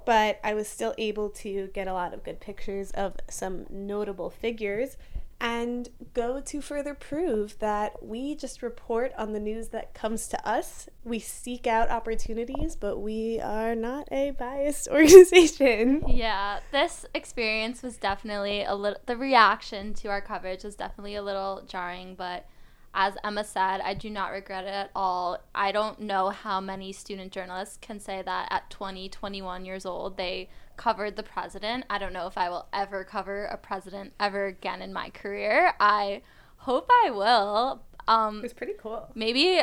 but 0.07 0.41
I 0.43 0.55
was 0.55 0.69
still 0.69 0.95
able 0.97 1.29
to 1.29 1.67
get 1.75 1.87
a 1.87 1.93
lot 1.93 2.15
of 2.15 2.25
good 2.25 2.41
pictures 2.41 2.91
of 2.93 3.17
some 3.29 3.67
notable 3.69 4.31
figures 4.31 4.97
and 5.41 5.89
go 6.15 6.41
to 6.41 6.61
further 6.61 6.95
prove 6.95 7.59
that 7.61 8.05
we 8.05 8.35
just 8.35 8.63
report 8.63 9.13
on 9.17 9.33
the 9.33 9.41
news 9.41 9.69
that 9.69 9.95
comes 9.95 10.27
to 10.29 10.49
us. 10.49 10.89
We 11.05 11.21
seek 11.21 11.67
out 11.67 11.91
opportunities, 11.91 12.75
but 12.75 12.99
we 12.99 13.41
are 13.41 13.75
not 13.75 14.09
a 14.11 14.33
biased 14.33 14.89
organization. 14.93 16.03
Yeah, 16.09 16.61
this 16.73 17.07
experience 17.15 17.83
was 17.83 17.97
definitely 17.97 18.65
a 18.65 18.75
little. 18.75 19.01
The 19.07 19.17
reaction 19.17 19.95
to 19.95 20.09
our 20.09 20.21
coverage 20.21 20.65
was 20.65 20.75
definitely 20.75 21.15
a 21.15 21.23
little 21.23 21.63
jarring, 21.67 22.17
but 22.17 22.47
as 22.95 23.15
Emma 23.23 23.45
said, 23.45 23.81
I 23.81 23.95
do 23.95 24.11
not 24.11 24.33
regret 24.33 24.65
it 24.65 24.69
at 24.75 24.91
all. 24.95 25.39
I 25.55 25.73
don't 25.73 26.01
know 26.01 26.31
how 26.31 26.61
many 26.61 26.93
student 26.93 27.33
journalists 27.33 27.79
can 27.81 28.01
say 28.01 28.23
that 28.23 28.49
at 28.51 28.71
20, 28.71 29.09
21 29.09 29.65
years 29.65 29.85
old 29.87 30.17
they 30.17 30.49
covered 30.77 31.17
the 31.17 31.23
president. 31.23 31.85
I 31.91 31.99
don't 31.99 32.13
know 32.13 32.27
if 32.27 32.39
I 32.39 32.49
will 32.49 32.67
ever 32.73 33.05
cover 33.05 33.45
a 33.47 33.57
president 33.57 34.15
ever 34.19 34.47
again 34.47 34.81
in 34.83 34.93
my 34.93 35.11
career. 35.11 35.75
I 35.79 36.23
hope 36.59 36.89
I 37.05 37.11
will. 37.11 37.83
Um, 38.09 38.39
It 38.39 38.43
was 38.45 38.53
pretty 38.55 38.75
cool. 38.81 39.09
maybe 39.15 39.61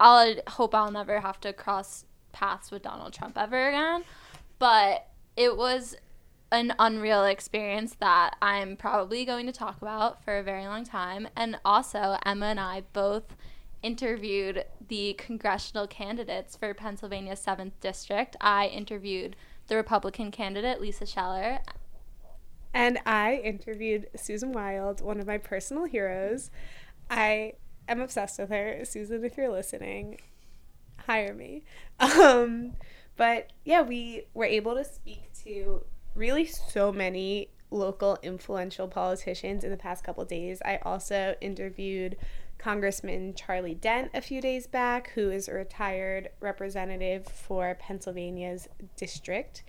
I'll 0.00 0.34
hope 0.48 0.74
I'll 0.74 0.90
never 0.90 1.20
have 1.20 1.40
to 1.42 1.52
cross 1.52 2.04
paths 2.32 2.70
with 2.70 2.82
Donald 2.82 3.12
Trump 3.12 3.38
ever 3.38 3.68
again. 3.68 4.04
But 4.58 5.06
it 5.36 5.56
was 5.56 5.96
an 6.52 6.74
unreal 6.78 7.24
experience 7.24 7.96
that 8.00 8.36
I'm 8.40 8.76
probably 8.76 9.24
going 9.24 9.46
to 9.46 9.52
talk 9.52 9.80
about 9.82 10.24
for 10.24 10.38
a 10.38 10.42
very 10.42 10.64
long 10.64 10.84
time. 10.84 11.28
And 11.36 11.58
also, 11.64 12.16
Emma 12.24 12.46
and 12.46 12.60
I 12.60 12.82
both 12.92 13.36
interviewed 13.82 14.64
the 14.88 15.14
congressional 15.14 15.86
candidates 15.86 16.56
for 16.56 16.72
Pennsylvania's 16.72 17.44
7th 17.44 17.72
District. 17.80 18.36
I 18.40 18.66
interviewed 18.66 19.36
the 19.66 19.76
Republican 19.76 20.30
candidate, 20.30 20.80
Lisa 20.80 21.06
Scheller. 21.06 21.58
And 22.72 22.98
I 23.06 23.36
interviewed 23.44 24.08
Susan 24.16 24.52
Wild, 24.52 25.00
one 25.00 25.20
of 25.20 25.26
my 25.26 25.38
personal 25.38 25.84
heroes. 25.84 26.50
I 27.10 27.54
am 27.88 28.00
obsessed 28.00 28.38
with 28.38 28.50
her. 28.50 28.84
Susan, 28.84 29.24
if 29.24 29.36
you're 29.36 29.52
listening, 29.52 30.20
hire 31.06 31.34
me. 31.34 31.64
Um, 32.00 32.72
but 33.16 33.52
yeah, 33.64 33.82
we 33.82 34.24
were 34.34 34.44
able 34.44 34.74
to 34.74 34.84
speak 34.84 35.30
to 35.44 35.84
really 36.14 36.46
so 36.46 36.92
many 36.92 37.48
local 37.70 38.18
influential 38.22 38.86
politicians 38.88 39.64
in 39.64 39.70
the 39.70 39.76
past 39.76 40.04
couple 40.04 40.24
days. 40.24 40.62
I 40.64 40.78
also 40.82 41.34
interviewed 41.40 42.16
Congressman 42.58 43.34
Charlie 43.34 43.74
Dent 43.74 44.10
a 44.14 44.20
few 44.20 44.40
days 44.40 44.66
back, 44.66 45.10
who 45.10 45.30
is 45.30 45.48
a 45.48 45.54
retired 45.54 46.30
representative 46.40 47.26
for 47.26 47.76
Pennsylvania's 47.80 48.68
district. 48.96 49.64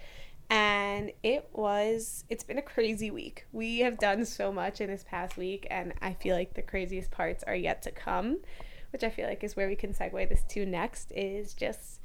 And 0.49 1.11
it 1.23 1.49
was, 1.53 2.23
it's 2.29 2.43
been 2.43 2.59
a 2.59 2.61
crazy 2.61 3.09
week. 3.09 3.47
We 3.51 3.79
have 3.79 3.97
done 3.97 4.25
so 4.25 4.51
much 4.51 4.79
in 4.79 4.87
this 4.87 5.03
past 5.03 5.37
week, 5.37 5.65
and 5.71 5.93
I 6.01 6.13
feel 6.13 6.35
like 6.35 6.53
the 6.53 6.61
craziest 6.61 7.09
parts 7.09 7.43
are 7.43 7.55
yet 7.55 7.81
to 7.81 7.91
come, 7.91 8.37
which 8.91 9.03
I 9.03 9.09
feel 9.09 9.27
like 9.27 9.43
is 9.43 9.55
where 9.55 9.67
we 9.67 9.75
can 9.75 9.93
segue 9.93 10.29
this 10.29 10.43
to 10.49 10.65
next, 10.65 11.11
is 11.15 11.55
just 11.55 11.99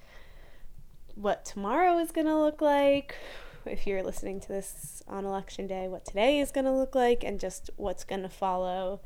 what 1.15 1.45
tomorrow 1.45 1.99
is 1.99 2.13
going 2.13 2.27
to 2.27 2.37
look 2.37 2.63
like. 2.63 3.17
If 3.67 3.87
you're 3.87 4.03
listening 4.03 4.41
to 4.41 4.49
this 4.49 5.03
on 5.07 5.25
election 5.25 5.67
day, 5.67 5.87
what 5.87 6.05
today 6.05 6.41
is 6.41 6.51
going 6.51 6.65
to 6.65 6.73
look 6.73 6.95
like, 6.95 7.23
and 7.25 7.39
just 7.39 7.71
what's 7.77 8.05
going 8.05 8.23
to 8.23 8.29
follow 8.29 9.01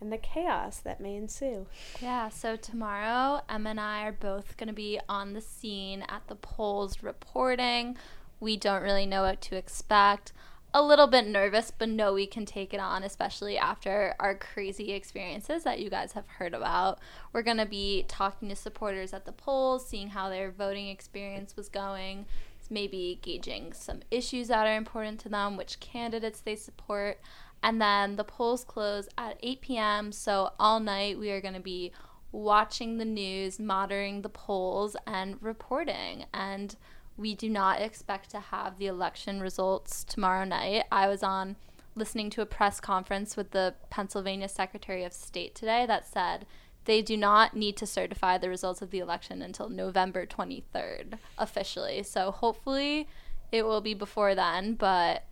and 0.00 0.12
the 0.12 0.18
chaos 0.18 0.78
that 0.78 1.00
may 1.00 1.14
ensue. 1.16 1.66
Yeah, 2.00 2.30
so 2.30 2.56
tomorrow, 2.56 3.42
Emma 3.48 3.70
and 3.70 3.80
I 3.80 4.04
are 4.04 4.12
both 4.12 4.56
going 4.56 4.68
to 4.68 4.74
be 4.74 4.98
on 5.08 5.34
the 5.34 5.40
scene 5.40 6.04
at 6.08 6.26
the 6.26 6.34
polls 6.34 7.02
reporting. 7.02 7.96
We 8.40 8.56
don't 8.56 8.82
really 8.82 9.06
know 9.06 9.22
what 9.22 9.40
to 9.42 9.56
expect. 9.56 10.32
A 10.72 10.82
little 10.82 11.08
bit 11.08 11.26
nervous, 11.26 11.72
but 11.76 11.88
know 11.88 12.14
we 12.14 12.26
can 12.26 12.46
take 12.46 12.72
it 12.72 12.80
on, 12.80 13.02
especially 13.02 13.58
after 13.58 14.14
our 14.20 14.36
crazy 14.36 14.92
experiences 14.92 15.64
that 15.64 15.80
you 15.80 15.90
guys 15.90 16.12
have 16.12 16.28
heard 16.28 16.54
about. 16.54 17.00
We're 17.32 17.42
going 17.42 17.56
to 17.56 17.66
be 17.66 18.04
talking 18.06 18.48
to 18.48 18.56
supporters 18.56 19.12
at 19.12 19.26
the 19.26 19.32
polls, 19.32 19.86
seeing 19.86 20.10
how 20.10 20.30
their 20.30 20.50
voting 20.50 20.88
experience 20.88 21.56
was 21.56 21.68
going, 21.68 22.26
maybe 22.70 23.18
gauging 23.22 23.72
some 23.72 24.00
issues 24.10 24.48
that 24.48 24.66
are 24.66 24.76
important 24.76 25.20
to 25.20 25.28
them, 25.28 25.56
which 25.56 25.80
candidates 25.80 26.40
they 26.40 26.56
support. 26.56 27.20
And 27.62 27.80
then 27.80 28.16
the 28.16 28.24
polls 28.24 28.64
close 28.64 29.08
at 29.18 29.38
8 29.42 29.60
p.m. 29.60 30.12
So 30.12 30.52
all 30.58 30.80
night 30.80 31.18
we 31.18 31.30
are 31.30 31.40
going 31.40 31.54
to 31.54 31.60
be 31.60 31.92
watching 32.32 32.98
the 32.98 33.04
news, 33.04 33.58
monitoring 33.58 34.22
the 34.22 34.28
polls, 34.28 34.96
and 35.06 35.36
reporting. 35.42 36.24
And 36.32 36.76
we 37.16 37.34
do 37.34 37.48
not 37.48 37.82
expect 37.82 38.30
to 38.30 38.40
have 38.40 38.78
the 38.78 38.86
election 38.86 39.40
results 39.40 40.04
tomorrow 40.04 40.44
night. 40.44 40.84
I 40.90 41.08
was 41.08 41.22
on 41.22 41.56
listening 41.94 42.30
to 42.30 42.40
a 42.40 42.46
press 42.46 42.80
conference 42.80 43.36
with 43.36 43.50
the 43.50 43.74
Pennsylvania 43.90 44.48
Secretary 44.48 45.04
of 45.04 45.12
State 45.12 45.54
today 45.54 45.84
that 45.86 46.06
said 46.06 46.46
they 46.90 47.02
do 47.02 47.16
not 47.16 47.54
need 47.54 47.76
to 47.76 47.86
certify 47.86 48.36
the 48.36 48.48
results 48.48 48.82
of 48.82 48.90
the 48.90 48.98
election 48.98 49.42
until 49.42 49.68
November 49.68 50.26
23rd 50.26 51.20
officially. 51.38 52.02
So 52.02 52.32
hopefully 52.32 53.06
it 53.52 53.64
will 53.64 53.80
be 53.80 53.94
before 53.94 54.34
then, 54.34 54.74
but 54.74 55.22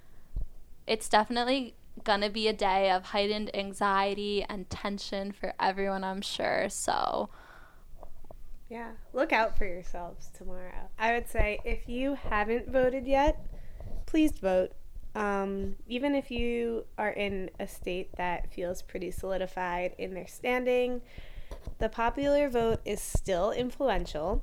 it's 0.87 1.09
definitely 1.09 1.75
going 2.05 2.21
to 2.21 2.31
be 2.31 2.47
a 2.47 2.53
day 2.53 2.93
of 2.93 3.07
heightened 3.07 3.51
anxiety 3.57 4.47
and 4.49 4.71
tension 4.71 5.33
for 5.33 5.53
everyone, 5.59 6.05
I'm 6.05 6.23
sure. 6.23 6.69
So 6.69 7.29
yeah, 8.71 8.93
look 9.13 9.33
out 9.33 9.59
for 9.59 9.65
yourselves 9.65 10.31
tomorrow. 10.33 10.89
I 10.97 11.13
would 11.15 11.29
say 11.29 11.59
if 11.65 11.89
you 11.89 12.15
haven't 12.15 12.71
voted 12.71 13.05
yet, 13.05 13.45
please 14.07 14.31
vote. 14.31 14.71
Um, 15.17 15.75
even 15.89 16.15
if 16.15 16.31
you 16.31 16.85
are 16.99 17.11
in 17.11 17.51
a 17.59 17.67
state 17.67 18.11
that 18.17 18.53
feels 18.53 18.81
pretty 18.81 19.11
solidified 19.11 19.97
in 19.99 20.15
their 20.15 20.29
standing, 20.29 21.03
the 21.79 21.89
popular 21.89 22.49
vote 22.49 22.81
is 22.85 23.01
still 23.01 23.51
influential 23.51 24.43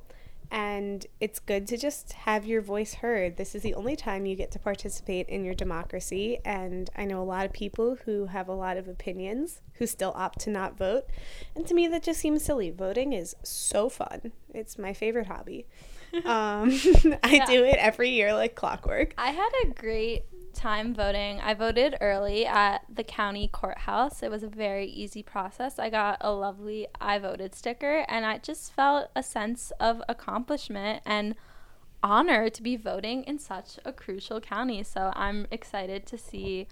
and 0.50 1.06
it's 1.20 1.38
good 1.38 1.66
to 1.68 1.76
just 1.76 2.12
have 2.12 2.46
your 2.46 2.60
voice 2.60 2.94
heard. 2.94 3.36
This 3.36 3.54
is 3.54 3.62
the 3.62 3.74
only 3.74 3.96
time 3.96 4.26
you 4.26 4.36
get 4.36 4.50
to 4.52 4.58
participate 4.58 5.28
in 5.28 5.44
your 5.44 5.54
democracy, 5.54 6.38
and 6.44 6.88
I 6.96 7.04
know 7.04 7.20
a 7.20 7.24
lot 7.24 7.46
of 7.46 7.52
people 7.52 7.96
who 8.04 8.26
have 8.26 8.48
a 8.48 8.54
lot 8.54 8.76
of 8.76 8.88
opinions 8.88 9.60
who 9.74 9.86
still 9.86 10.12
opt 10.14 10.40
to 10.40 10.50
not 10.50 10.76
vote. 10.76 11.06
And 11.54 11.66
to 11.66 11.74
me, 11.74 11.88
that 11.88 12.02
just 12.02 12.20
seems 12.20 12.44
silly. 12.44 12.70
Voting 12.70 13.12
is 13.12 13.34
so 13.42 13.88
fun, 13.88 14.32
it's 14.54 14.78
my 14.78 14.92
favorite 14.92 15.26
hobby. 15.26 15.66
um, 16.24 16.70
I 17.24 17.36
yeah. 17.36 17.46
do 17.46 17.64
it 17.64 17.76
every 17.78 18.10
year 18.10 18.32
like 18.32 18.54
clockwork. 18.54 19.14
I 19.18 19.30
had 19.30 19.50
a 19.64 19.68
great 19.70 20.24
time 20.56 20.94
voting. 20.94 21.40
I 21.40 21.54
voted 21.54 21.96
early 22.00 22.46
at 22.46 22.84
the 22.92 23.04
county 23.04 23.48
courthouse. 23.48 24.22
It 24.22 24.30
was 24.30 24.42
a 24.42 24.48
very 24.48 24.86
easy 24.86 25.22
process. 25.22 25.78
I 25.78 25.90
got 25.90 26.18
a 26.20 26.32
lovely 26.32 26.88
I 27.00 27.18
voted 27.18 27.54
sticker, 27.54 28.04
and 28.08 28.24
I 28.24 28.38
just 28.38 28.72
felt 28.72 29.10
a 29.14 29.22
sense 29.22 29.72
of 29.78 30.02
accomplishment 30.08 31.02
and 31.06 31.34
honor 32.02 32.48
to 32.48 32.62
be 32.62 32.76
voting 32.76 33.24
in 33.24 33.38
such 33.38 33.78
a 33.84 33.92
crucial 33.92 34.40
county. 34.40 34.82
So 34.82 35.12
I'm 35.14 35.46
excited 35.50 36.06
to 36.06 36.18
see 36.18 36.66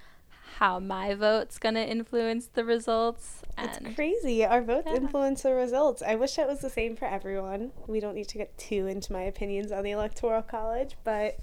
how 0.59 0.79
my 0.79 1.15
vote's 1.15 1.59
going 1.59 1.75
to 1.75 1.87
influence 1.87 2.47
the 2.47 2.65
results. 2.65 3.43
And 3.57 3.71
it's 3.71 3.95
crazy. 3.95 4.45
Our 4.45 4.63
votes 4.63 4.87
yeah. 4.89 4.97
influence 4.97 5.43
the 5.43 5.55
results. 5.55 6.03
I 6.03 6.15
wish 6.15 6.37
that 6.37 6.47
was 6.47 6.61
the 6.61 6.71
same 6.71 6.97
for 6.97 7.07
everyone. 7.07 7.73
We 7.87 8.01
don't 8.01 8.15
need 8.15 8.29
to 8.29 8.39
get 8.39 8.57
too 8.57 8.87
into 8.87 9.13
my 9.13 9.23
opinions 9.23 9.73
on 9.73 9.83
the 9.83 9.91
Electoral 9.91 10.43
College, 10.43 10.97
but 11.03 11.39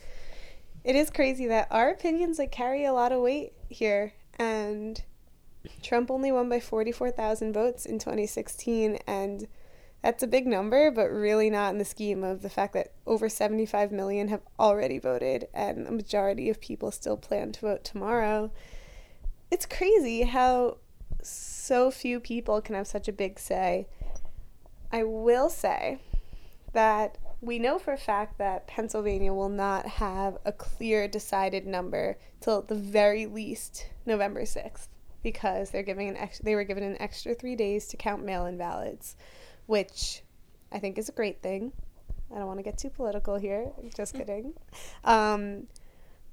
it 0.83 0.95
is 0.95 1.09
crazy 1.09 1.47
that 1.47 1.67
our 1.71 1.89
opinions 1.89 2.39
like 2.39 2.51
carry 2.51 2.85
a 2.85 2.93
lot 2.93 3.11
of 3.11 3.21
weight 3.21 3.53
here 3.69 4.13
and 4.37 5.03
Trump 5.83 6.09
only 6.09 6.31
won 6.31 6.49
by 6.49 6.59
44,000 6.59 7.53
votes 7.53 7.85
in 7.85 7.99
2016 7.99 8.97
and 9.07 9.47
that's 10.01 10.23
a 10.23 10.27
big 10.27 10.47
number 10.47 10.89
but 10.89 11.11
really 11.11 11.49
not 11.49 11.71
in 11.71 11.77
the 11.77 11.85
scheme 11.85 12.23
of 12.23 12.41
the 12.41 12.49
fact 12.49 12.73
that 12.73 12.93
over 13.05 13.29
75 13.29 13.91
million 13.91 14.29
have 14.29 14.41
already 14.59 14.97
voted 14.97 15.47
and 15.53 15.87
a 15.87 15.91
majority 15.91 16.49
of 16.49 16.59
people 16.59 16.91
still 16.91 17.17
plan 17.17 17.51
to 17.51 17.61
vote 17.61 17.83
tomorrow. 17.83 18.51
It's 19.51 19.65
crazy 19.65 20.23
how 20.23 20.77
so 21.21 21.91
few 21.91 22.19
people 22.19 22.61
can 22.61 22.73
have 22.73 22.87
such 22.87 23.07
a 23.07 23.13
big 23.13 23.37
say. 23.37 23.87
I 24.91 25.03
will 25.03 25.49
say 25.49 25.99
that 26.73 27.17
we 27.41 27.58
know 27.58 27.80
for 27.80 27.91
a 27.93 27.97
fact 27.97 28.38
that 28.38 28.67
Pennsylvania 28.67 29.34
will 29.34 29.49
not 29.49 29.86
have 29.88 30.38
a 30.45 30.51
clear 30.51 31.08
decided 31.08 31.65
number 31.65 32.17
till 32.39 32.60
at 32.60 32.67
the 32.67 32.75
very 32.75 33.25
least 33.25 33.89
November 34.06 34.43
6th 34.43 34.88
because 35.23 35.71
they're 35.71 35.84
giving 35.84 36.08
an 36.08 36.17
ex- 36.17 36.39
they 36.39 36.56
were 36.56 36.63
given 36.63 36.84
an 36.84 37.01
extra 37.01 37.34
3 37.34 37.56
days 37.56 37.88
to 37.88 37.97
count 37.97 38.23
mail-in 38.23 38.58
ballots, 38.58 39.15
which 39.65 40.21
I 40.71 40.80
think 40.80 40.97
is 40.97 41.10
a 41.10 41.13
great 41.13 41.41
thing. 41.41 41.73
I 42.34 42.38
don't 42.38 42.47
want 42.47 42.60
to 42.60 42.63
get 42.63 42.77
too 42.77 42.89
political 42.89 43.38
here. 43.38 43.71
Just 43.95 44.13
kidding. 44.13 44.54
Um, 45.04 45.67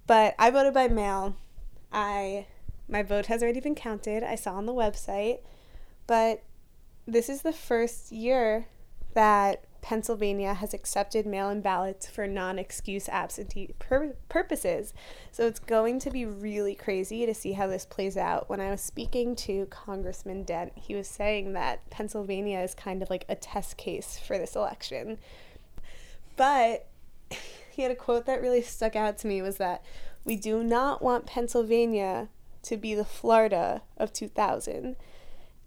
but 0.07 0.35
I 0.39 0.51
voted 0.51 0.75
by 0.75 0.89
mail. 0.89 1.37
I 1.93 2.47
my 2.89 3.03
vote 3.03 3.27
has 3.27 3.43
already 3.43 3.61
been 3.61 3.75
counted. 3.75 4.23
I 4.23 4.35
saw 4.35 4.55
on 4.55 4.67
the 4.67 4.73
website, 4.73 5.41
but 6.07 6.43
this 7.07 7.29
is 7.29 7.43
the 7.43 7.53
first 7.53 8.13
year 8.13 8.67
that 9.15 9.65
Pennsylvania 9.81 10.55
has 10.55 10.75
accepted 10.75 11.27
mail 11.27 11.49
in 11.49 11.61
ballots 11.61 12.07
for 12.07 12.27
non 12.27 12.59
excuse 12.59 13.09
absentee 13.09 13.75
pur- 13.79 14.17
purposes. 14.29 14.93
So 15.31 15.47
it's 15.47 15.61
going 15.61 15.99
to 16.01 16.11
be 16.11 16.25
really 16.25 16.75
crazy 16.75 17.25
to 17.27 17.35
see 17.35 17.53
how 17.53 17.67
this 17.67 17.87
plays 17.87 18.17
out. 18.17 18.49
When 18.49 18.61
I 18.61 18.71
was 18.71 18.81
speaking 18.81 19.37
to 19.37 19.67
Congressman 19.67 20.43
Dent, 20.45 20.73
he 20.75 20.95
was 20.95 21.09
saying 21.09 21.53
that 21.53 21.89
Pennsylvania 21.91 22.61
is 22.61 22.75
kind 22.75 23.03
of 23.03 23.11
like 23.11 23.25
a 23.29 23.35
test 23.35 23.77
case 23.77 24.19
for 24.19 24.39
this 24.39 24.57
election. 24.57 25.19
But 26.37 26.87
he 27.71 27.83
had 27.83 27.91
a 27.91 27.97
quote 27.97 28.27
that 28.27 28.43
really 28.43 28.63
stuck 28.63 28.97
out 28.97 29.19
to 29.19 29.27
me 29.27 29.43
was 29.43 29.57
that 29.59 29.85
we 30.25 30.37
do 30.37 30.63
not 30.63 31.03
want 31.03 31.27
Pennsylvania 31.27 32.29
to 32.65 32.77
be 32.77 32.95
the 32.95 33.05
Florida 33.05 33.83
of 33.97 34.13
2000 34.13 34.97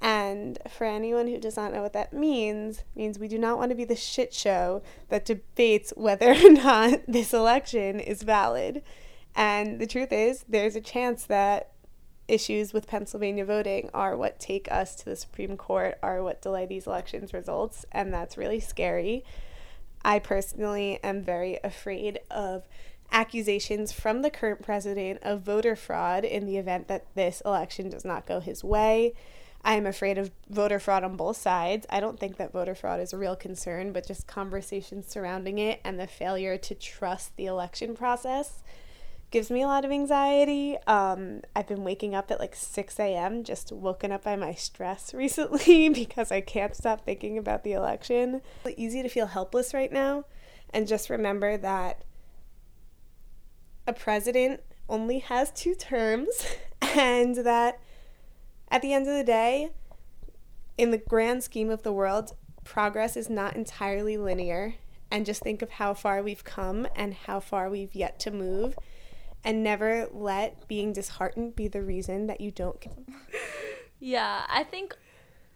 and 0.02 0.58
for 0.68 0.86
anyone 0.86 1.28
who 1.28 1.38
does 1.38 1.56
not 1.56 1.72
know 1.72 1.84
what 1.84 1.94
that 1.94 2.12
means, 2.12 2.84
means 2.96 3.20
we 3.20 3.28
do 3.28 3.38
not 3.38 3.60
want 3.60 3.70
to 3.70 3.76
be 3.76 3.86
the 3.86 3.96
shit 3.96 4.34
show 4.34 4.82
that 5.10 5.26
debates 5.26 5.94
whether 5.96 6.32
or 6.32 6.50
not 6.52 7.02
this 7.08 7.34
election 7.34 8.00
is 8.00 8.24
valid. 8.24 8.82
And 9.36 9.80
the 9.80 9.86
truth 9.86 10.12
is, 10.12 10.44
there's 10.50 10.76
a 10.76 10.82
chance 10.82 11.26
that 11.26 11.72
issues 12.28 12.74
with 12.74 12.88
Pennsylvania 12.88 13.46
voting 13.46 13.90
are 13.94 14.18
what 14.18 14.40
take 14.40 14.72
us 14.72 14.96
to 14.96 15.06
the 15.06 15.16
Supreme 15.16 15.56
Court, 15.56 16.00
are 16.02 16.24
what 16.24 16.42
delay 16.42 16.66
these 16.66 16.88
elections 16.88 17.34
results, 17.34 17.86
and 17.92 18.12
that's 18.12 18.38
really 18.38 18.60
scary. 18.60 19.24
I 20.04 20.18
personally 20.18 21.00
am 21.04 21.22
very 21.22 21.60
afraid 21.64 22.20
of 22.32 22.68
accusations 23.12 23.92
from 23.92 24.24
the 24.24 24.32
current 24.32 24.64
president 24.64 25.20
of 25.22 25.42
voter 25.42 25.76
fraud 25.76 26.24
in 26.26 26.48
the 26.48 26.58
event 26.58 26.88
that 26.88 27.14
this 27.14 27.42
election 27.46 27.90
does 27.90 28.06
not 28.06 28.26
go 28.26 28.40
his 28.40 28.64
way. 28.64 29.14
I'm 29.64 29.86
afraid 29.86 30.18
of 30.18 30.32
voter 30.50 30.80
fraud 30.80 31.04
on 31.04 31.16
both 31.16 31.38
sides. 31.38 31.86
I 31.90 32.00
don't 32.00 32.20
think 32.20 32.38
that 32.38 32.52
voter 32.52 32.74
fraud 32.74 33.00
is 33.00 33.14
a 33.14 33.18
real 33.18 33.36
concern, 33.36 33.92
but 33.92 34.08
just 34.08 34.28
conversations 34.28 35.08
surrounding 35.08 35.60
it 35.60 35.80
and 35.84 36.00
the 36.00 36.08
failure 36.08 36.58
to 36.58 36.76
trust 36.76 37.36
the 37.38 37.46
election 37.46 37.96
process 37.96 38.64
gives 39.32 39.50
me 39.50 39.62
a 39.62 39.68
lot 39.68 39.86
of 39.86 39.92
anxiety. 39.92 40.78
Um, 40.86 41.42
I've 41.56 41.68
been 41.68 41.84
waking 41.84 42.14
up 42.14 42.30
at 42.32 42.40
like 42.40 42.54
6 42.54 43.00
a.m., 43.00 43.44
just 43.44 43.72
woken 43.72 44.12
up 44.12 44.26
by 44.26 44.36
my 44.36 44.54
stress 44.54 45.14
recently 45.16 45.90
because 45.90 46.32
I 46.32 46.42
can't 46.42 46.76
stop 46.76 47.06
thinking 47.06 47.38
about 47.38 47.64
the 47.64 47.74
election. 47.74 48.42
It's 48.66 48.78
easy 48.78 49.02
to 49.02 49.10
feel 49.10 49.28
helpless 49.28 49.74
right 49.74 49.92
now, 49.92 50.26
and 50.72 50.88
just 50.88 51.10
remember 51.10 51.58
that 51.58 52.04
a 53.88 53.94
president 53.94 54.62
only 54.90 55.20
has 55.20 55.52
two 55.52 55.74
terms 55.74 56.46
and 56.82 57.36
that 57.38 57.80
at 58.72 58.82
the 58.82 58.94
end 58.94 59.08
of 59.08 59.14
the 59.14 59.24
day, 59.24 59.70
in 60.78 60.92
the 60.92 60.98
grand 60.98 61.44
scheme 61.44 61.70
of 61.70 61.84
the 61.84 61.92
world, 61.92 62.32
progress 62.64 63.18
is 63.18 63.30
not 63.30 63.56
entirely 63.56 64.18
linear. 64.18 64.76
And 65.12 65.26
just 65.26 65.44
think 65.44 65.62
of 65.62 65.72
how 65.72 65.94
far 65.94 66.24
we've 66.24 66.46
come 66.46 66.88
and 66.96 67.14
how 67.14 67.42
far 67.42 67.70
we've 67.70 67.94
yet 67.94 68.18
to 68.22 68.32
move. 68.32 68.78
And 69.44 69.62
never 69.62 70.08
let 70.12 70.68
being 70.70 70.94
disheartened 70.94 71.56
be 71.56 71.68
the 71.68 71.82
reason 71.82 72.28
that 72.28 72.40
you 72.40 72.50
don't. 72.50 72.86
yeah, 74.00 74.44
I 74.48 74.64
think 74.64 74.96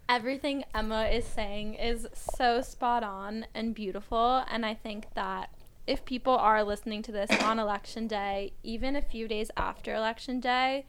everything 0.10 0.66
Emma 0.74 1.06
is 1.06 1.24
saying 1.26 1.76
is 1.76 2.06
so 2.14 2.62
spot 2.62 3.04
on 3.04 3.46
and 3.54 3.74
beautiful. 3.74 4.44
And 4.50 4.66
I 4.66 4.74
think 4.74 5.06
that 5.14 5.52
if 5.88 6.04
people 6.04 6.36
are 6.36 6.64
listening 6.64 7.02
to 7.04 7.14
this 7.14 7.30
on 7.44 7.60
election 7.60 8.08
day, 8.08 8.54
even 8.62 8.96
a 8.96 9.02
few 9.02 9.28
days 9.28 9.52
after 9.56 9.94
election 9.94 10.42
day, 10.42 10.86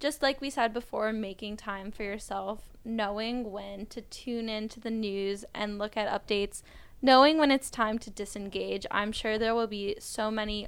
just 0.00 0.22
like 0.22 0.40
we 0.40 0.50
said 0.50 0.72
before, 0.72 1.12
making 1.12 1.58
time 1.58 1.92
for 1.92 2.02
yourself, 2.02 2.70
knowing 2.84 3.52
when 3.52 3.86
to 3.86 4.00
tune 4.00 4.48
into 4.48 4.80
the 4.80 4.90
news 4.90 5.44
and 5.54 5.78
look 5.78 5.96
at 5.96 6.08
updates, 6.10 6.62
knowing 7.02 7.38
when 7.38 7.50
it's 7.50 7.70
time 7.70 7.98
to 7.98 8.10
disengage. 8.10 8.86
I'm 8.90 9.12
sure 9.12 9.38
there 9.38 9.54
will 9.54 9.66
be 9.66 9.96
so 10.00 10.30
many 10.30 10.66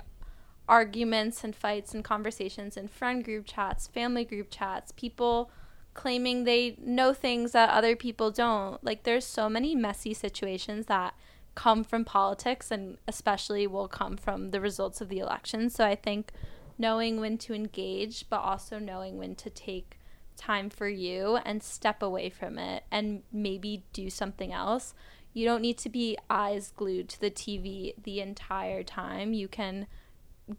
arguments 0.68 1.42
and 1.42 1.56
fights 1.56 1.94
and 1.94 2.04
conversations 2.04 2.76
in 2.76 2.88
friend 2.88 3.24
group 3.24 3.46
chats, 3.46 3.86
family 3.86 4.24
group 4.24 4.48
chats, 4.50 4.92
people 4.92 5.50
claiming 5.94 6.44
they 6.44 6.76
know 6.78 7.12
things 7.12 7.52
that 7.52 7.70
other 7.70 7.96
people 7.96 8.30
don't. 8.30 8.82
Like, 8.84 9.02
there's 9.02 9.26
so 9.26 9.48
many 9.48 9.74
messy 9.74 10.14
situations 10.14 10.86
that 10.86 11.14
come 11.54 11.84
from 11.84 12.04
politics 12.04 12.70
and 12.70 12.96
especially 13.08 13.66
will 13.66 13.88
come 13.88 14.16
from 14.16 14.50
the 14.50 14.60
results 14.60 15.00
of 15.00 15.08
the 15.08 15.18
election. 15.18 15.68
So 15.68 15.84
I 15.84 15.94
think 15.94 16.32
knowing 16.78 17.20
when 17.20 17.38
to 17.38 17.54
engage, 17.54 18.28
but 18.28 18.40
also 18.40 18.78
knowing 18.78 19.18
when 19.18 19.34
to 19.36 19.50
take 19.50 19.98
time 20.36 20.70
for 20.70 20.88
you 20.88 21.38
and 21.44 21.62
step 21.62 22.02
away 22.02 22.28
from 22.28 22.58
it 22.58 22.84
and 22.90 23.22
maybe 23.32 23.84
do 23.92 24.10
something 24.10 24.52
else. 24.52 24.94
You 25.32 25.44
don't 25.46 25.62
need 25.62 25.78
to 25.78 25.88
be 25.88 26.18
eyes 26.28 26.72
glued 26.74 27.08
to 27.10 27.20
the 27.20 27.30
TV 27.30 27.94
the 28.02 28.20
entire 28.20 28.82
time. 28.82 29.32
You 29.32 29.48
can 29.48 29.86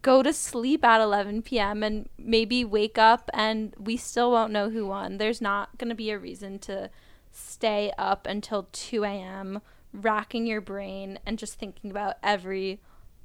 go 0.01 0.23
to 0.23 0.33
sleep 0.33 0.83
at 0.83 1.01
11 1.01 1.43
p.m. 1.43 1.83
and 1.83 2.09
maybe 2.17 2.63
wake 2.63 2.97
up 2.97 3.29
and 3.33 3.75
we 3.77 3.97
still 3.97 4.31
won't 4.31 4.53
know 4.53 4.69
who 4.69 4.87
won. 4.87 5.17
There's 5.17 5.41
not 5.41 5.77
going 5.77 5.89
to 5.89 5.95
be 5.95 6.09
a 6.09 6.17
reason 6.17 6.59
to 6.59 6.89
stay 7.31 7.91
up 7.97 8.25
until 8.25 8.67
2 8.71 9.03
a.m. 9.03 9.61
racking 9.91 10.47
your 10.47 10.61
brain 10.61 11.19
and 11.25 11.37
just 11.37 11.59
thinking 11.59 11.91
about 11.91 12.15
every 12.23 12.79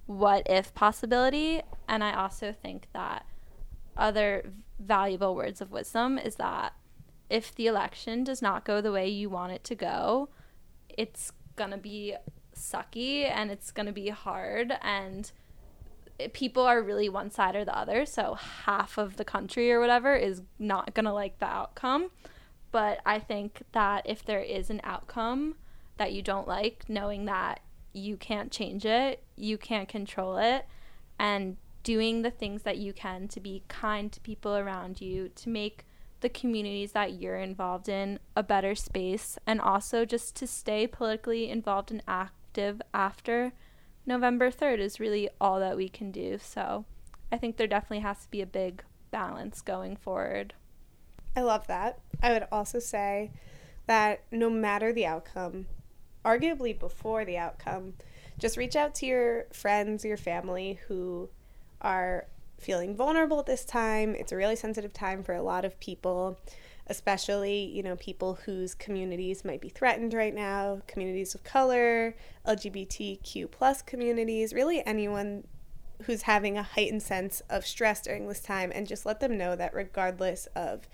what 0.09 0.43
if 0.47 0.75
possibility. 0.75 1.61
And 1.87 2.03
I 2.03 2.15
also 2.15 2.51
think 2.53 2.89
that 2.95 3.27
other 3.97 4.51
valuable 4.81 5.35
words 5.35 5.61
of 5.61 5.71
wisdom 5.71 6.19
is 6.19 6.37
that 6.37 6.73
if 7.29 7.55
the 7.55 7.67
election 7.67 8.25
does 8.25 8.41
not 8.41 8.65
go 8.65 8.81
the 8.81 8.91
way 8.91 9.07
you 9.07 9.29
want 9.29 9.53
it 9.53 9.63
to 9.65 9.75
go, 9.75 10.31
it's 10.89 11.33
going 11.57 11.73
to 11.73 11.77
be 11.77 12.17
sucky 12.57 13.31
and 13.31 13.51
it's 13.51 13.71
going 13.71 13.87
to 13.87 13.93
be 13.93 14.09
hard 14.09 14.73
and 14.81 15.31
people 16.33 16.65
are 16.65 16.83
really 16.83 17.09
one 17.09 17.31
side 17.31 17.55
or 17.55 17.65
the 17.65 17.79
other 17.79 18.05
so 18.05 18.35
half 18.35 18.99
of 18.99 19.17
the 19.17 19.25
country 19.25 19.71
or 19.71 19.79
whatever 19.79 20.17
is 20.17 20.43
not 20.59 20.93
going 20.95 21.05
to 21.05 21.13
like 21.13 21.39
the 21.39 21.47
outcome 21.47 22.11
but 22.73 22.99
i 23.07 23.21
think 23.21 23.63
that 23.71 24.03
if 24.05 24.25
there 24.25 24.43
is 24.43 24.71
an 24.71 24.81
outcome 24.83 25.55
that 25.97 26.13
you 26.13 26.21
don't 26.21 26.49
like 26.49 26.85
knowing 26.89 27.27
that 27.27 27.61
you 27.93 28.17
can't 28.17 28.53
change 28.53 28.85
it, 28.85 29.23
you 29.37 29.59
can't 29.59 29.89
control 29.89 30.37
it, 30.37 30.67
and 31.19 31.57
doing 31.83 32.23
the 32.23 32.31
things 32.31 32.63
that 32.63 32.77
you 32.77 32.93
can 32.93 33.29
to 33.29 33.41
be 33.41 33.63
kind 33.69 34.13
to 34.13 34.21
people 34.21 34.57
around 34.57 35.01
you, 35.01 35.31
to 35.31 35.49
make 35.49 35.85
the 36.21 36.29
communities 36.29 36.93
that 36.93 37.13
you're 37.13 37.39
involved 37.39 37.89
in 37.89 38.19
a 38.37 38.43
better 38.43 38.75
space, 38.75 39.39
and 39.47 39.61
also 39.61 40.05
just 40.05 40.35
to 40.37 40.47
stay 40.47 40.87
politically 40.87 41.49
involved 41.49 41.91
and 41.91 42.03
active 42.09 42.83
after 42.93 43.53
November 44.05 44.51
3rd 44.51 44.79
is 44.79 44.99
really 44.99 45.29
all 45.41 45.61
that 45.61 45.77
we 45.77 45.89
can 45.89 46.11
do. 46.11 46.39
So 46.39 46.85
I 47.31 47.37
think 47.37 47.57
there 47.57 47.67
definitely 47.67 48.01
has 48.01 48.23
to 48.23 48.31
be 48.31 48.41
a 48.41 48.47
big 48.47 48.83
balance 49.11 49.61
going 49.61 49.97
forward. 49.97 50.55
I 51.37 51.43
love 51.43 51.67
that. 51.69 52.01
I 52.23 52.33
would 52.33 52.47
also 52.51 52.79
say 52.79 53.31
that 53.87 54.25
no 54.33 54.51
matter 54.51 54.93
the 54.93 55.07
outcome, 55.07 55.67
arguably 56.29 56.79
before 56.79 57.25
the 57.25 57.39
outcome, 57.39 57.95
just 58.39 58.59
reach 58.59 58.77
out 58.77 58.95
to 58.95 59.07
your 59.07 59.47
friends, 59.53 60.05
your 60.05 60.19
family 60.19 60.79
who 60.87 61.29
are 61.81 62.27
feeling 62.59 62.95
vulnerable 62.95 63.39
at 63.39 63.47
this 63.47 63.65
time. 63.65 64.15
It's 64.15 64.33
a 64.33 64.37
really 64.37 64.57
sensitive 64.57 64.93
time 64.93 65.23
for 65.23 65.35
a 65.35 65.43
lot 65.43 65.65
of 65.65 65.81
people, 65.81 66.39
especially, 66.87 67.65
you 67.65 67.83
know, 67.83 67.97
people 67.97 68.39
whose 68.45 68.75
communities 68.75 69.45
might 69.45 69.63
be 69.63 69.71
threatened 69.71 70.13
right 70.13 70.35
now, 70.35 70.83
communities 70.87 71.35
of 71.35 71.45
color, 71.45 72.15
LGBTQ 72.47 73.51
plus 73.51 73.81
communities, 73.81 74.53
really 74.53 74.85
anyone 74.85 75.45
who's 76.03 76.23
having 76.23 76.59
a 76.59 76.63
heightened 76.63 77.03
sense 77.03 77.43
of 77.49 77.67
stress 77.67 78.03
during 78.03 78.29
this 78.29 78.41
time 78.41 78.71
and 78.75 78.87
just 78.87 79.07
let 79.07 79.19
them 79.19 79.39
know 79.39 79.57
that 79.57 79.75
regardless 79.75 80.47
of 80.55 80.89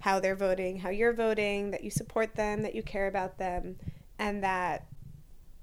how 0.00 0.20
they're 0.20 0.36
voting, 0.36 0.78
how 0.80 0.90
you're 0.90 1.14
voting, 1.14 1.70
that 1.70 1.82
you 1.82 1.90
support 1.90 2.34
them, 2.34 2.62
that 2.62 2.74
you 2.74 2.82
care 2.82 3.06
about 3.06 3.38
them, 3.38 3.76
and 4.18 4.42
that 4.42 4.86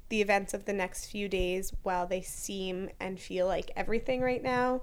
the 0.09 0.21
events 0.21 0.53
of 0.53 0.65
the 0.65 0.73
next 0.73 1.07
few 1.07 1.27
days, 1.27 1.73
while 1.83 2.05
they 2.05 2.21
seem 2.21 2.89
and 2.99 3.19
feel 3.19 3.47
like 3.47 3.71
everything 3.75 4.21
right 4.21 4.43
now, 4.43 4.81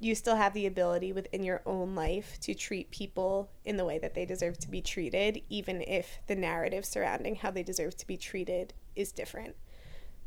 you 0.00 0.14
still 0.14 0.36
have 0.36 0.54
the 0.54 0.66
ability 0.66 1.12
within 1.12 1.44
your 1.44 1.62
own 1.66 1.94
life 1.94 2.38
to 2.40 2.54
treat 2.54 2.90
people 2.90 3.50
in 3.66 3.76
the 3.76 3.84
way 3.84 3.98
that 3.98 4.14
they 4.14 4.24
deserve 4.24 4.58
to 4.58 4.70
be 4.70 4.80
treated, 4.80 5.42
even 5.50 5.82
if 5.82 6.18
the 6.26 6.34
narrative 6.34 6.86
surrounding 6.86 7.36
how 7.36 7.50
they 7.50 7.62
deserve 7.62 7.96
to 7.98 8.06
be 8.06 8.16
treated 8.16 8.72
is 8.96 9.12
different. 9.12 9.54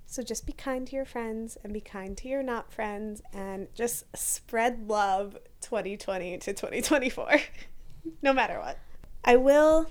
So 0.06 0.22
just 0.22 0.46
be 0.46 0.54
kind 0.54 0.86
to 0.88 0.96
your 0.96 1.06
friends 1.06 1.58
and 1.64 1.74
be 1.74 1.82
kind 1.82 2.16
to 2.18 2.28
your 2.28 2.44
not 2.44 2.72
friends 2.72 3.22
and 3.34 3.68
just 3.74 4.06
spread 4.16 4.88
love 4.88 5.38
2020 5.62 6.38
to 6.38 6.54
2024, 6.54 7.40
no 8.22 8.32
matter 8.32 8.60
what. 8.60 8.78
I 9.26 9.38
will 9.38 9.90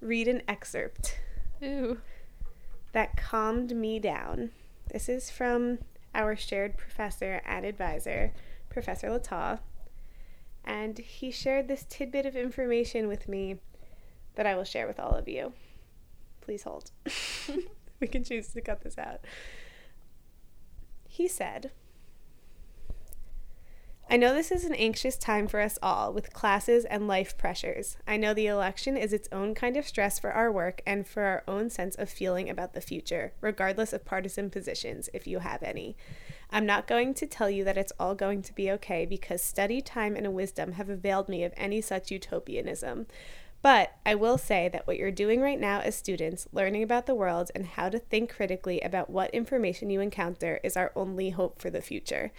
read 0.00 0.28
an 0.28 0.42
excerpt 0.48 1.18
Ooh. 1.62 1.98
that 2.92 3.16
calmed 3.16 3.74
me 3.74 3.98
down. 3.98 4.50
This 4.92 5.08
is 5.08 5.30
from 5.30 5.78
our 6.14 6.34
shared 6.36 6.76
professor 6.76 7.40
and 7.44 7.64
advisor, 7.64 8.32
Professor 8.68 9.08
Littau. 9.08 9.60
And 10.64 10.98
he 10.98 11.30
shared 11.30 11.68
this 11.68 11.84
tidbit 11.88 12.26
of 12.26 12.36
information 12.36 13.08
with 13.08 13.28
me 13.28 13.60
that 14.34 14.46
I 14.46 14.54
will 14.54 14.64
share 14.64 14.86
with 14.86 15.00
all 15.00 15.12
of 15.12 15.28
you. 15.28 15.52
Please 16.40 16.62
hold. 16.64 16.90
we 18.00 18.06
can 18.06 18.24
choose 18.24 18.48
to 18.48 18.60
cut 18.60 18.82
this 18.82 18.98
out. 18.98 19.20
He 21.08 21.28
said, 21.28 21.70
I 24.12 24.16
know 24.16 24.34
this 24.34 24.50
is 24.50 24.64
an 24.64 24.74
anxious 24.74 25.16
time 25.16 25.46
for 25.46 25.60
us 25.60 25.78
all 25.80 26.12
with 26.12 26.32
classes 26.32 26.84
and 26.84 27.06
life 27.06 27.38
pressures. 27.38 27.96
I 28.08 28.16
know 28.16 28.34
the 28.34 28.48
election 28.48 28.96
is 28.96 29.12
its 29.12 29.28
own 29.30 29.54
kind 29.54 29.76
of 29.76 29.86
stress 29.86 30.18
for 30.18 30.32
our 30.32 30.50
work 30.50 30.82
and 30.84 31.06
for 31.06 31.22
our 31.22 31.44
own 31.46 31.70
sense 31.70 31.94
of 31.94 32.10
feeling 32.10 32.50
about 32.50 32.72
the 32.72 32.80
future, 32.80 33.34
regardless 33.40 33.92
of 33.92 34.04
partisan 34.04 34.50
positions, 34.50 35.08
if 35.14 35.28
you 35.28 35.38
have 35.38 35.62
any. 35.62 35.96
I'm 36.50 36.66
not 36.66 36.88
going 36.88 37.14
to 37.14 37.26
tell 37.28 37.48
you 37.48 37.62
that 37.62 37.78
it's 37.78 37.92
all 38.00 38.16
going 38.16 38.42
to 38.42 38.52
be 38.52 38.68
okay 38.72 39.06
because 39.06 39.42
study 39.42 39.80
time 39.80 40.16
and 40.16 40.34
wisdom 40.34 40.72
have 40.72 40.88
availed 40.88 41.28
me 41.28 41.44
of 41.44 41.54
any 41.56 41.80
such 41.80 42.10
utopianism. 42.10 43.06
But 43.62 43.92
I 44.04 44.16
will 44.16 44.38
say 44.38 44.68
that 44.70 44.88
what 44.88 44.96
you're 44.96 45.12
doing 45.12 45.40
right 45.40 45.60
now 45.60 45.82
as 45.82 45.94
students, 45.94 46.48
learning 46.52 46.82
about 46.82 47.06
the 47.06 47.14
world 47.14 47.52
and 47.54 47.64
how 47.64 47.88
to 47.90 48.00
think 48.00 48.34
critically 48.34 48.80
about 48.80 49.08
what 49.08 49.32
information 49.32 49.88
you 49.88 50.00
encounter, 50.00 50.58
is 50.64 50.76
our 50.76 50.90
only 50.96 51.30
hope 51.30 51.60
for 51.60 51.70
the 51.70 51.80
future. 51.80 52.32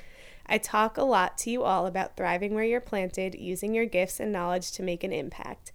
I 0.47 0.58
talk 0.58 0.97
a 0.97 1.04
lot 1.04 1.38
to 1.39 1.49
you 1.49 1.63
all 1.63 1.86
about 1.86 2.17
thriving 2.17 2.54
where 2.54 2.63
you're 2.63 2.82
planted, 2.82 3.36
using 3.36 3.73
your 3.73 3.86
gifts 3.86 4.19
and 4.19 4.32
knowledge 4.32 4.71
to 4.73 4.84
make 4.84 5.04
an 5.04 5.13
impact. 5.13 5.71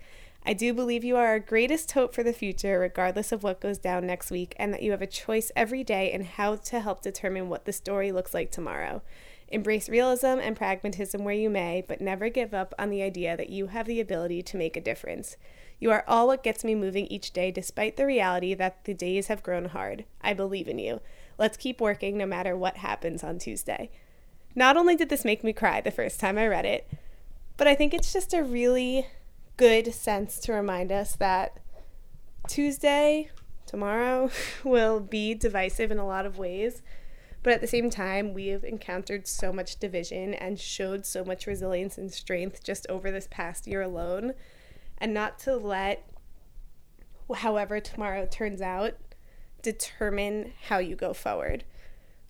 I 0.48 0.52
do 0.52 0.72
believe 0.72 1.02
you 1.02 1.16
are 1.16 1.26
our 1.26 1.40
greatest 1.40 1.90
hope 1.92 2.14
for 2.14 2.22
the 2.22 2.33
future, 2.33 2.79
regardless 2.79 3.33
of 3.33 3.42
what 3.42 3.61
goes 3.61 3.79
down 3.79 4.07
next 4.07 4.31
week, 4.31 4.55
and 4.59 4.72
that 4.72 4.83
you 4.83 4.92
have 4.92 5.02
a 5.02 5.07
choice 5.07 5.50
every 5.57 5.83
day 5.83 6.12
in 6.12 6.22
how 6.22 6.55
to 6.55 6.81
help 6.81 7.02
determine 7.02 7.48
what 7.48 7.64
the 7.64 7.72
story 7.72 8.12
looks 8.12 8.33
like 8.33 8.52
tomorrow. 8.52 9.02
Embrace 9.48 9.88
realism 9.88 10.38
and 10.40 10.57
pragmatism 10.57 11.24
where 11.24 11.35
you 11.35 11.50
may, 11.50 11.85
but 11.87 12.00
never 12.00 12.29
give 12.29 12.55
up 12.55 12.74
on 12.79 12.90
the 12.90 13.02
idea 13.02 13.37
that 13.37 13.50
you 13.50 13.68
have 13.68 13.87
the 13.87 14.00
ability 14.00 14.42
to 14.42 14.57
make 14.57 14.76
a 14.76 14.81
difference. 14.81 15.37
You 15.79 15.90
are 15.90 16.05
all 16.07 16.29
what 16.29 16.42
gets 16.42 16.64
me 16.64 16.74
moving 16.74 17.07
each 17.07 17.33
day, 17.33 17.50
despite 17.50 17.96
the 17.96 18.07
reality 18.07 18.55
that 18.55 18.85
the 18.85 18.94
days 18.94 19.26
have 19.26 19.42
grown 19.42 19.66
hard. 19.66 20.05
I 20.20 20.33
believe 20.33 20.68
in 20.68 20.79
you. 20.79 21.00
Let's 21.38 21.57
keep 21.57 21.81
working 21.81 22.16
no 22.16 22.26
matter 22.26 22.57
what 22.57 22.79
happens 22.79 23.22
on 23.22 23.38
Tuesday. 23.38 23.90
Not 24.57 24.79
only 24.79 24.97
did 24.97 25.11
this 25.11 25.25
make 25.25 25.45
me 25.45 25.53
cry 25.53 25.83
the 25.83 25.90
first 25.90 26.19
time 26.19 26.38
I 26.38 26.47
read 26.47 26.64
it, 26.64 26.88
but 27.59 27.69
I 27.69 27.75
think 27.75 27.92
it's 27.92 28.12
just 28.12 28.33
a 28.33 28.42
really 28.42 29.07
good 29.59 29.92
sense 29.92 30.38
to 30.40 30.55
remind 30.55 30.90
us 30.90 31.14
that 31.16 31.59
Tuesday, 32.49 33.31
tomorrow, 33.66 34.31
will 34.64 34.99
be 34.99 35.35
divisive 35.35 35.90
in 35.90 35.99
a 35.99 36.07
lot 36.07 36.25
of 36.25 36.38
ways. 36.38 36.83
But 37.42 37.53
at 37.53 37.61
the 37.61 37.66
same 37.66 37.90
time, 37.90 38.33
we 38.33 38.49
have 38.49 38.64
encountered 38.64 39.29
so 39.29 39.53
much 39.53 39.79
division 39.79 40.33
and 40.33 40.59
showed 40.59 41.05
so 41.05 41.23
much 41.23 41.47
resilience 41.47 41.99
and 41.99 42.11
strength 42.11 42.64
just 42.64 42.87
over 42.88 43.11
this 43.11 43.29
past 43.31 43.66
year 43.66 43.83
alone. 43.83 44.33
And 44.97 45.12
not 45.12 45.38
to 45.40 45.55
let 45.57 46.09
however 47.35 47.79
tomorrow 47.79 48.27
turns 48.29 48.62
out 48.62 48.95
determine 49.61 50.53
how 50.69 50.79
you 50.79 50.97
go 50.97 51.12
forward 51.12 51.64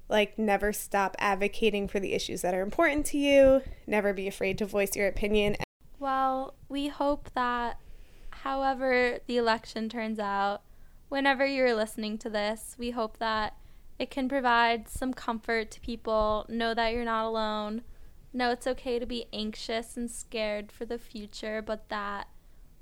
like 0.08 0.38
never 0.38 0.72
stop 0.72 1.16
advocating 1.18 1.88
for 1.88 2.00
the 2.00 2.12
issues 2.12 2.42
that 2.42 2.54
are 2.54 2.62
important 2.62 3.06
to 3.06 3.18
you. 3.18 3.62
Never 3.86 4.12
be 4.12 4.28
afraid 4.28 4.58
to 4.58 4.66
voice 4.66 4.94
your 4.96 5.08
opinion. 5.08 5.56
Well 5.98 6.54
we 6.68 6.88
hope 6.88 7.30
that 7.34 7.78
however 8.30 9.18
the 9.26 9.36
election 9.36 9.88
turns 9.88 10.18
out 10.18 10.62
whenever 11.08 11.46
you're 11.46 11.74
listening 11.74 12.18
to 12.18 12.30
this 12.30 12.76
we 12.78 12.90
hope 12.90 13.18
that 13.18 13.56
it 13.98 14.10
can 14.10 14.28
provide 14.28 14.88
some 14.88 15.12
comfort 15.14 15.70
to 15.72 15.80
people. 15.80 16.46
Know 16.48 16.74
that 16.74 16.92
you're 16.92 17.04
not 17.04 17.26
alone. 17.26 17.82
Know 18.32 18.50
it's 18.50 18.66
okay 18.66 18.98
to 18.98 19.06
be 19.06 19.26
anxious 19.32 19.96
and 19.96 20.10
scared 20.10 20.70
for 20.70 20.84
the 20.84 20.98
future, 20.98 21.62
but 21.62 21.88
that 21.88 22.28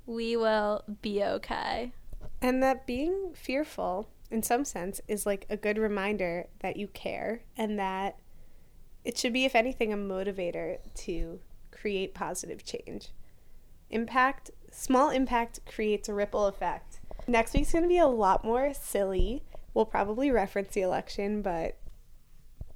we 0.05 0.35
will 0.35 0.83
be 1.01 1.23
okay. 1.23 1.93
And 2.41 2.61
that 2.61 2.85
being 2.85 3.31
fearful, 3.33 4.09
in 4.31 4.43
some 4.43 4.65
sense, 4.65 5.01
is 5.07 5.25
like 5.25 5.45
a 5.49 5.57
good 5.57 5.77
reminder 5.77 6.47
that 6.59 6.77
you 6.77 6.87
care 6.87 7.43
and 7.57 7.77
that 7.79 8.17
it 9.03 9.17
should 9.17 9.33
be, 9.33 9.45
if 9.45 9.55
anything, 9.55 9.93
a 9.93 9.97
motivator 9.97 10.77
to 10.95 11.39
create 11.71 12.13
positive 12.13 12.63
change. 12.63 13.09
Impact, 13.89 14.49
small 14.71 15.09
impact 15.09 15.59
creates 15.65 16.09
a 16.09 16.13
ripple 16.13 16.47
effect. 16.47 16.99
Next 17.27 17.53
week's 17.53 17.71
going 17.71 17.83
to 17.83 17.87
be 17.87 17.99
a 17.99 18.07
lot 18.07 18.43
more 18.43 18.73
silly. 18.73 19.43
We'll 19.73 19.85
probably 19.85 20.31
reference 20.31 20.73
the 20.73 20.81
election, 20.81 21.41
but 21.41 21.77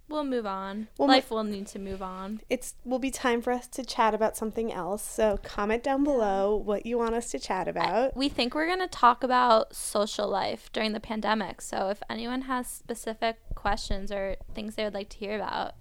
We'll 0.10 0.24
move 0.26 0.46
on. 0.46 0.88
We'll 0.98 1.08
mo- 1.08 1.14
Life 1.14 1.30
will 1.30 1.44
need 1.44 1.68
to 1.68 1.80
move 1.80 2.02
on. 2.02 2.42
it's 2.50 2.74
will 2.84 3.00
be 3.00 3.12
time 3.12 3.42
for 3.42 3.52
us 3.54 3.68
to 3.68 3.86
chat 3.86 4.14
about 4.16 4.36
something 4.36 4.74
else. 4.74 5.04
So 5.04 5.38
comment 5.44 5.84
down 5.84 6.04
below 6.04 6.56
what 6.56 6.86
you 6.86 6.98
want 6.98 7.14
us 7.16 7.30
to 7.32 7.40
chat 7.40 7.68
about. 7.68 8.18
We 8.18 8.28
think 8.28 8.56
we're 8.56 8.66
going 8.68 8.80
to 8.80 8.88
talk 8.88 9.24
about 9.24 9.76
social 9.76 10.28
life 10.28 10.72
during 10.74 10.94
the 10.94 11.00
pandemic. 11.00 11.62
So 11.62 11.90
if 11.90 12.02
anyone 12.10 12.42
has 12.44 12.68
specific 12.68 13.38
questions 13.56 14.12
or 14.12 14.36
things 14.56 14.76
they 14.76 14.84
would 14.84 14.94
like 14.96 15.10
to 15.10 15.18
hear 15.18 15.36
about, 15.36 15.74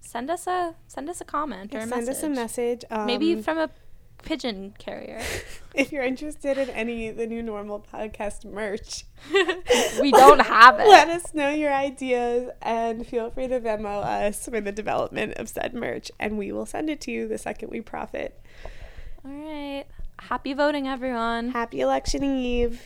send 0.00 0.30
us 0.30 0.46
a 0.46 0.74
send 0.86 1.08
us 1.08 1.20
a 1.20 1.24
comment 1.24 1.74
or 1.74 1.78
a 1.78 1.80
Send 1.86 1.90
message. 1.90 2.08
us 2.08 2.22
a 2.22 2.28
message. 2.28 2.84
Um, 2.90 3.06
Maybe 3.06 3.40
from 3.42 3.58
a 3.58 3.70
pigeon 4.22 4.74
carrier. 4.78 5.22
if 5.74 5.92
you're 5.92 6.02
interested 6.02 6.58
in 6.58 6.70
any 6.70 7.08
of 7.08 7.16
the 7.16 7.26
new 7.26 7.42
normal 7.42 7.84
podcast 7.92 8.44
merch. 8.44 9.04
we 10.00 10.10
don't 10.10 10.40
have 10.40 10.80
it. 10.80 10.88
Let 10.88 11.08
us 11.08 11.34
know 11.34 11.50
your 11.50 11.72
ideas 11.72 12.50
and 12.62 13.06
feel 13.06 13.30
free 13.30 13.48
to 13.48 13.60
Venmo 13.60 14.02
us 14.02 14.44
for 14.48 14.60
the 14.60 14.72
development 14.72 15.34
of 15.34 15.48
said 15.48 15.74
merch, 15.74 16.10
and 16.18 16.38
we 16.38 16.52
will 16.52 16.66
send 16.66 16.90
it 16.90 17.00
to 17.02 17.10
you 17.10 17.28
the 17.28 17.38
second 17.38 17.70
we 17.70 17.80
profit. 17.80 18.40
All 19.24 19.30
right. 19.30 19.84
Happy 20.18 20.54
voting, 20.54 20.88
everyone. 20.88 21.50
Happy 21.50 21.80
election 21.80 22.24
eve. 22.24 22.80